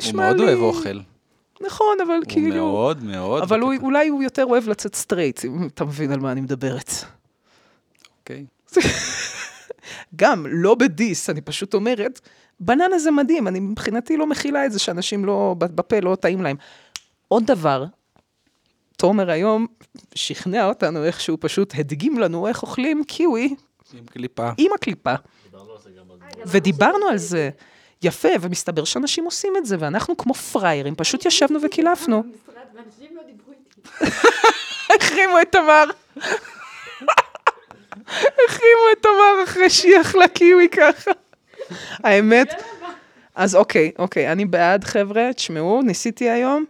[0.04, 0.98] הוא מאוד אוהב אוכל.
[1.66, 2.72] נכון, אבל הוא כאילו...
[2.72, 3.42] מאוד מאוד.
[3.42, 3.74] אבל הוא.
[3.82, 6.90] אולי הוא יותר אוהב לצאת straight, אם אתה מבין על מה אני מדברת.
[8.20, 8.46] אוקיי.
[10.16, 12.20] גם, לא ב diss, אני פשוט אומרת,
[12.60, 16.56] בננה זה מדהים, אני מבחינתי לא מכילה את זה שאנשים לא, בפה לא טעים להם.
[17.28, 17.84] עוד דבר,
[18.96, 19.66] תומר היום
[20.14, 23.54] שכנע אותנו איך שהוא פשוט הדגים לנו איך אוכלים קיווי
[23.94, 24.50] עם קליפה.
[24.58, 25.14] עם הקליפה.
[26.46, 27.50] ודיברנו על זה.
[28.02, 32.22] יפה, ומסתבר שאנשים עושים את זה, ואנחנו כמו פראיירים, פשוט ישבנו וקילפנו.
[32.74, 34.06] ואנשים לא דיברו איתי.
[35.00, 35.84] החרימו את תמר.
[38.46, 41.10] החרימו את תמר אחרי שהיא אכלה קיווי ככה.
[42.04, 42.62] האמת,
[43.34, 46.64] אז אוקיי, אוקיי, אני בעד, חבר'ה, תשמעו, ניסיתי היום,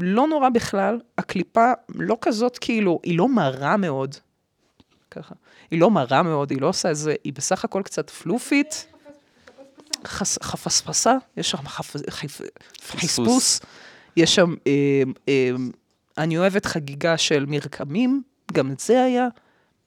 [0.00, 4.14] לא נורא בכלל, הקליפה לא כזאת כאילו, היא לא מרה מאוד.
[5.10, 5.34] ככה.
[5.70, 8.86] היא לא מרה מאוד, היא לא עושה איזה, היא בסך הכל קצת פלופית.
[10.06, 12.40] חס- חפספסה, יש שם חפ- חפ-
[12.96, 13.60] חספוס,
[14.16, 14.72] יש שם, אה,
[15.28, 15.50] אה,
[16.18, 19.28] אני אוהבת חגיגה של מרקמים, גם את זה היה.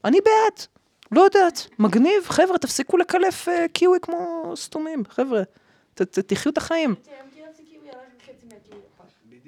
[0.05, 0.65] אני בעד,
[1.11, 5.41] לא יודעת, מגניב, חבר'ה, תפסיקו לקלף אה, קיווי כמו סתומים, חבר'ה,
[5.93, 6.95] ת, ת, תחיו את החיים.
[6.95, 8.80] חצי מהקיווי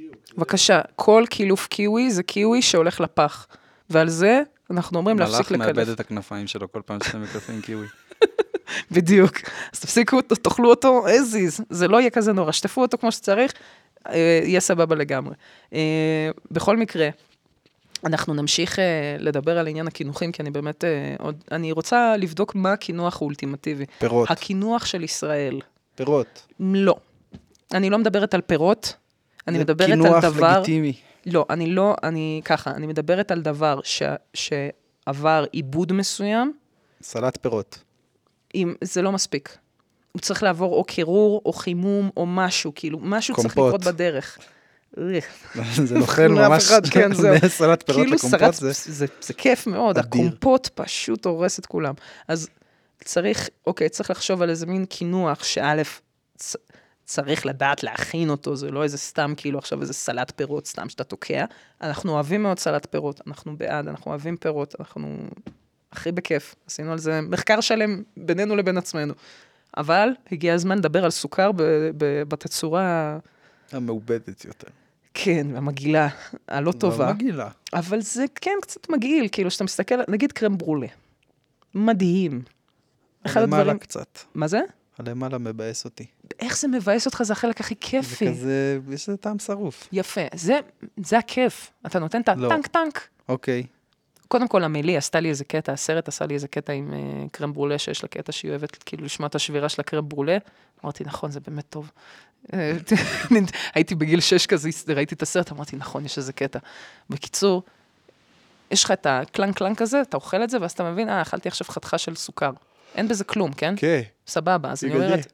[0.08, 0.36] לפח.
[0.38, 3.48] בבקשה, כל קילוף קיווי זה קיווי שהולך לפח,
[3.90, 4.42] ועל זה
[4.72, 5.78] אנחנו אומרים להפסיק מלאך לקלף.
[5.78, 7.88] מאבד את הכנפיים שלו כל פעם שאתם מקלפים קיווי.
[8.92, 9.38] בדיוק.
[9.74, 13.54] אז תפסיקו תאכלו אותו as is, זה לא יהיה כזה נורא, שטפו אותו כמו שצריך,
[14.10, 15.36] אה, יהיה סבבה לגמרי.
[15.74, 17.10] אה, בכל מקרה,
[18.06, 22.56] אנחנו נמשיך אה, לדבר על עניין הקינוחים, כי אני באמת אה, עוד, אני רוצה לבדוק
[22.56, 23.86] מה הקינוח האולטימטיבי.
[24.00, 24.32] פירות.
[24.32, 25.62] הקינוח של ישראל.
[25.96, 26.48] פירות.
[26.60, 26.96] לא.
[27.74, 28.96] אני לא מדברת על פירות,
[29.48, 30.58] אני זה מדברת על קינוח דבר...
[30.58, 30.94] לגיטימי.
[31.26, 34.04] לא, אני לא, אני ככה, אני מדברת על דבר ש,
[34.34, 36.54] שעבר עיבוד מסוים,
[37.02, 37.80] סלט פירות.
[38.56, 39.58] אם זה לא מספיק.
[40.12, 43.82] הוא צריך לעבור או קירור, או חימום, או משהו, כאילו, משהו צריך קומפוט.
[43.82, 44.38] לקרות בדרך.
[45.86, 47.36] זה נוכל ממש, כן, זהו.
[47.48, 48.72] סלט פירות כאילו לקומפוט סרט, זה...
[48.72, 50.22] זה, זה כיף מאוד, אדיר.
[50.26, 51.94] הקומפוט פשוט הורס את כולם.
[52.28, 52.50] אז
[53.04, 55.82] צריך, אוקיי, צריך לחשוב על איזה מין קינוח, שא',
[56.38, 56.56] צ-
[57.06, 61.04] צריך לדעת להכין אותו, זה לא איזה סתם, כאילו עכשיו איזה סלט פירות, סתם שאתה
[61.04, 61.46] תוקע.
[61.82, 65.18] אנחנו אוהבים מאוד סלט פירות, אנחנו בעד, אנחנו אוהבים פירות, אנחנו
[65.92, 66.56] הכי בכיף.
[66.68, 69.14] עשינו על זה מחקר שלם בינינו לבין עצמנו.
[69.78, 71.52] אבל הגיע הזמן לדבר על סוכר
[72.28, 73.18] בתצורה,
[73.72, 74.68] המעובדת יותר.
[75.14, 76.08] כן, המגעילה,
[76.48, 77.06] הלא טובה.
[77.06, 77.50] לא מגעילה.
[77.74, 80.88] אבל זה כן קצת מגעיל, כאילו, שאתה מסתכל, נגיד קרם ברולה.
[81.76, 82.42] מדהים.
[83.26, 83.80] אחד למעלה הדברים...
[83.80, 84.20] קצת.
[84.36, 84.60] מה זה?
[84.98, 86.06] הלמעלה מבאס אותי.
[86.40, 88.28] איך זה מבאס אותך, זה החלק הכי זה כיפי.
[88.28, 89.88] כזה, יש לזה טעם שרוף.
[89.92, 90.60] יפה, זה,
[91.04, 91.72] זה הכיף.
[91.86, 92.48] אתה נותן את לא.
[92.48, 93.08] הטנק טנק.
[93.30, 93.64] אוקיי.
[94.30, 97.54] קודם כל, עמלי עשתה לי איזה קטע, הסרט עשה לי איזה קטע עם uh, קרם
[97.54, 100.38] ברולה, שיש לה קטע שהיא אוהבת כאילו לשמוע את השבירה של הקרם ברולה.
[100.84, 101.92] אמרתי, נכון, זה באמת טוב.
[102.54, 102.78] אה,
[103.76, 106.60] הייתי בגיל 6 כזה, ראיתי את הסרט, אמרתי, נכון, יש איזה קטע.
[107.10, 107.64] בקיצור,
[108.72, 111.48] יש לך את הקלנק קלנק הזה, אתה אוכל את זה, ואז אתה מבין, אה, אכלתי
[111.48, 112.52] עכשיו חתיכה של סוכר.
[112.96, 113.74] אין בזה כלום, כן?
[113.78, 114.02] כן.
[114.28, 115.14] סבבה, אז אני בגלל זה.
[115.14, 115.34] אומרת,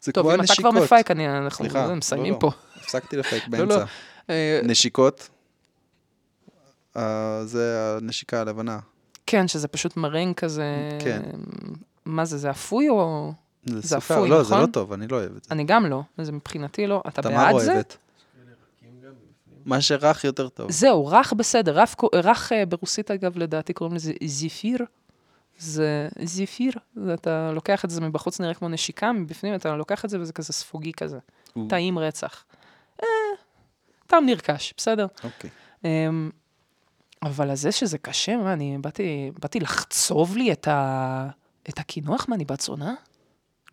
[0.00, 0.84] זה טוב, כמו אם אתה כבר הנשיקות.
[0.84, 1.64] מפייק, אני- אנחנו
[1.96, 2.46] מסיימים לא, פה.
[2.46, 2.80] לא.
[2.82, 3.58] הפסקתי לפייק לא.
[3.58, 3.84] באמצע.
[4.30, 5.28] אה, נשיקות.
[6.96, 8.78] אה, זה הנשיקה הלבנה.
[9.26, 10.64] כן, שזה פשוט מרנג כזה...
[10.98, 11.22] כן.
[12.04, 13.32] מה זה, זה אפוי או...
[13.66, 14.14] זה סוכר.
[14.14, 14.60] אפוי, לא, זה נכון?
[14.60, 15.50] לא טוב, אני לא אוהב את זה.
[15.50, 17.02] אני גם לא, זה מבחינתי לא.
[17.08, 17.72] אתה תמר בעד זה?
[17.72, 17.96] אוהבת.
[19.64, 20.70] מה שרך יותר טוב.
[20.70, 21.80] זהו, רך בסדר.
[21.80, 24.78] רך, רך אה, ברוסית, אגב, לדעתי קוראים לזה זיפיר.
[25.58, 30.10] זה זיפיר, זה אתה לוקח את זה מבחוץ, נראה כמו נשיקה, מבפנים אתה לוקח את
[30.10, 31.18] זה וזה כזה ספוגי כזה.
[31.68, 32.44] טעים רצח.
[33.02, 33.06] אה,
[34.06, 35.06] טעם נרכש, בסדר.
[35.24, 35.50] אוקיי.
[37.22, 41.28] אבל הזה שזה קשה, מה, אני באתי, באתי לחצוב לי את, ה,
[41.68, 42.26] את הקינוח?
[42.28, 42.94] מה, אני בת זונה?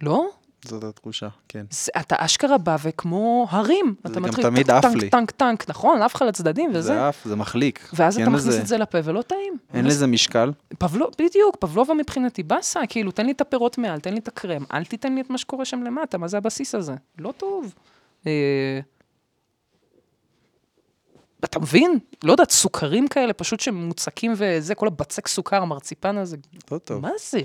[0.02, 0.26] לא?
[0.66, 1.66] זאת התחושה, כן.
[1.70, 3.96] זה, אתה אשכרה בא וכמו הרים.
[4.04, 5.10] זה אתה גם מתחיל תמיד טנק, עף טנק, לי.
[5.10, 6.82] טנק, טנק, נכון, עף לך לצדדים וזה.
[6.82, 7.90] זה עף, זה מחליק.
[7.94, 9.54] ואז אתה מכניס לזה- את זה לפה ולא טעים.
[9.74, 10.52] אין לזה משקל.
[10.80, 14.64] פבלו, בדיוק, פבלובה מבחינתי באסה, כאילו, תן לי את הפירות מעל, תן לי את הקרם,
[14.74, 16.96] אל תיתן לי את מה שקורה שם למטה, מה זה הבסיס הזה?
[17.20, 17.74] לא טוב.
[21.44, 22.00] אתה מבין?
[22.24, 26.38] לא יודעת, סוכרים כאלה, פשוט שמוצקים וזה, כל הבצק סוכר, המרציפן הזה,
[26.72, 27.02] לא טוב.
[27.02, 27.40] מה זה?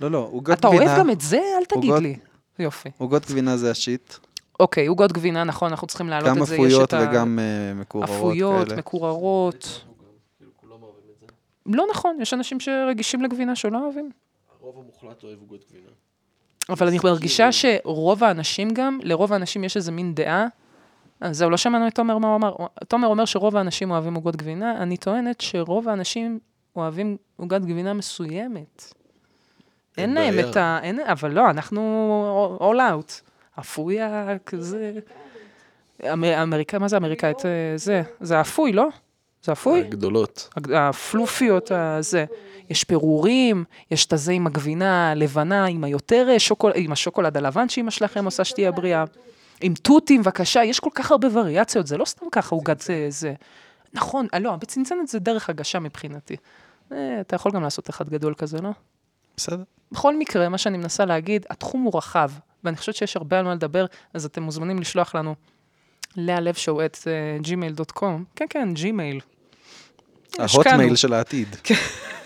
[0.00, 0.84] לא, לא, עוגות אתה גבינה.
[0.86, 1.40] אוהב גם את זה?
[1.58, 2.16] אל תגיד עוגות- לי.
[2.58, 2.88] יופי.
[2.98, 4.14] עוגות גבינה זה השיט.
[4.60, 6.54] אוקיי, עוגות גבינה, נכון, אנחנו צריכים להעלות גם את זה.
[6.54, 8.78] יש אפויות וגם אה, מקוררות אפויות, כאלה.
[8.78, 9.84] מקוררות.
[11.66, 14.10] לא נכון, יש אנשים שרגישים לגבינה שלא אוהבים.
[14.60, 15.88] הרוב המוחלט אוהב עוגות גבינה.
[16.68, 20.46] אבל אני מרגישה שרוב האנשים גם, לרוב האנשים יש איזה מין דעה.
[21.22, 22.52] אה, זהו, לא שמענו את תומר מה הוא אמר.
[22.88, 26.38] תומר אומר שרוב האנשים אוהבים עוגות גבינה, אני טוענת שרוב האנשים
[26.76, 28.94] אוהבים עוגת גבינה מסוימת.
[29.98, 30.50] אין להם.
[30.50, 30.78] את ה...
[30.82, 33.12] אין, אבל לא, אנחנו all out.
[33.60, 34.92] אפויה כזה...
[36.12, 37.46] אמר- אמריקה, מה זה אמריקאית?
[37.46, 38.88] אה, זה, זה אפוי, לא?
[39.44, 39.82] זה אפוי?
[39.82, 40.48] גדולות.
[40.56, 42.24] הג- הפלופיות, הזה.
[42.70, 47.68] יש פירורים, יש את הזה עם הגבינה הלבנה, עם היותר אה, שוקולד, עם השוקולד הלבן
[47.68, 49.04] שאמא שלכם עושה שתהיה בריאה.
[49.60, 53.34] עם תותים, בבקשה, יש כל כך הרבה וריאציות, זה לא סתם ככה עוגת אה, זה.
[53.92, 56.36] נכון, אה, לא, בצנצנת זה דרך הגשה מבחינתי.
[56.92, 58.70] אה, אתה יכול גם לעשות אחד גדול כזה, לא?
[59.36, 59.62] בסדר.
[59.92, 62.30] בכל מקרה, מה שאני מנסה להגיד, התחום הוא רחב,
[62.64, 65.34] ואני חושבת שיש הרבה על מה לדבר, אז אתם מוזמנים לשלוח לנו
[66.16, 66.98] להלב שואו at
[67.42, 68.04] gmail.com.
[68.36, 69.20] כן, כן, ג'ימייל.
[70.38, 71.48] ההוטמייל של העתיד.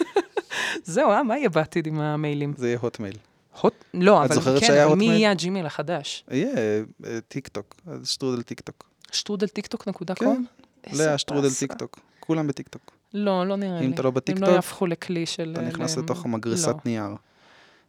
[0.84, 2.54] זהו, אה, מה יהיה בעתיד עם המיילים?
[2.56, 3.16] זה יהיה הוטמייל.
[3.60, 3.84] הוט?
[3.94, 5.04] לא, אבל כן, מי?
[5.04, 6.24] יהיה הג'ימייל החדש?
[6.30, 6.56] יהיה
[7.04, 8.90] אה, טיק טוק, אז שטרודל טיק טוק.
[9.12, 10.44] שטרודל טיקטוק נקודה כן, com?
[10.84, 11.48] איזה לאה שטרודל.
[11.58, 11.98] טיק טוק.
[12.20, 12.90] כולם בטיק טוק.
[13.14, 13.86] לא, לא נראה לי.
[13.86, 15.50] אם אתה לא הם בטיקטוק, לא יהפכו לכלי של...
[15.52, 16.24] אתה נכנס ל- לתוך לא.
[16.24, 17.14] המגרסת נייר.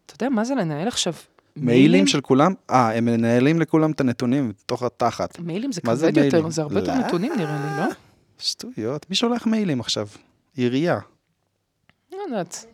[0.05, 1.13] אתה יודע מה זה לנהל עכשיו
[1.55, 2.53] מיילים של כולם?
[2.69, 5.39] אה, הם מנהלים לכולם את הנתונים בתוך התחת.
[5.39, 6.49] מיילים זה כבד יותר?
[6.49, 7.07] זה הרבה יותר לא.
[7.07, 7.93] נתונים נראה לי, לא?
[8.37, 10.07] שטויות, מי שולח מיילים עכשיו?
[10.55, 10.99] עירייה.
[12.11, 12.65] לא יודעת.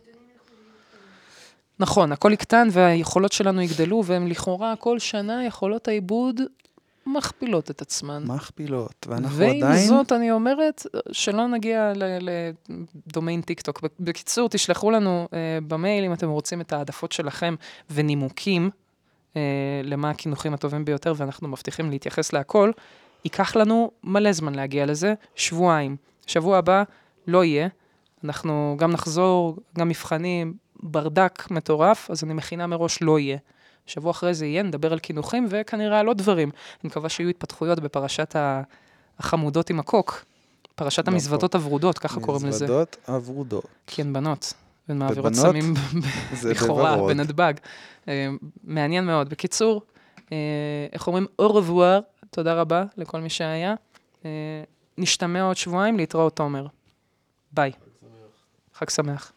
[1.80, 6.40] נכון, הכל יקטן והיכולות שלנו יגדלו, והן לכאורה כל שנה יכולות העיבוד
[7.06, 8.22] מכפילות את עצמן.
[8.26, 9.88] מכפילות, ואנחנו ועם עדיין...
[9.88, 11.92] זאת, אני אומרת, שלא נגיע
[13.06, 13.80] לדומיין טיק טוק.
[14.00, 15.34] בקיצור, תשלחו לנו uh,
[15.68, 17.54] במייל אם אתם רוצים את העדפות שלכם
[17.90, 18.70] ונימוקים
[19.32, 19.36] uh,
[19.84, 22.70] למה הקינוחים הטובים ביותר, ואנחנו מבטיחים להתייחס להכל.
[23.24, 25.96] ייקח לנו מלא זמן להגיע לזה, שבועיים.
[26.26, 26.82] שבוע הבא
[27.26, 27.68] לא יהיה.
[28.24, 33.38] אנחנו גם נחזור, גם מבחנים, ברדק מטורף, אז אני מכינה מראש לא יהיה.
[33.86, 36.50] שבוע אחרי זה יהיה, נדבר על קינוחים וכנראה על עוד דברים.
[36.82, 38.36] אני מקווה שיהיו התפתחויות בפרשת.
[39.20, 40.24] החמודות עם הקוק.
[40.74, 42.64] פרשת לא המזוודות הוורודות, ככה קוראים לזה.
[42.64, 43.64] מזוודות הוורודות.
[43.86, 44.52] כי הן בנות.
[44.88, 45.34] והן מעבירות?
[45.34, 45.74] סמים
[46.50, 46.96] לכאורה.
[47.06, 47.52] בנתב"ג.
[48.08, 48.28] אה,
[48.64, 49.28] מעניין מאוד.
[49.28, 49.82] בקיצור,
[50.32, 50.36] אה,
[50.92, 51.26] איך אומרים?
[51.42, 53.74] au revoir, תודה רבה לכל מי שהיה.
[54.24, 54.30] אה,
[54.98, 56.66] נשתמע עוד שבועיים, להתראות תומר.
[57.52, 57.72] ביי.
[58.74, 59.32] חג שמח.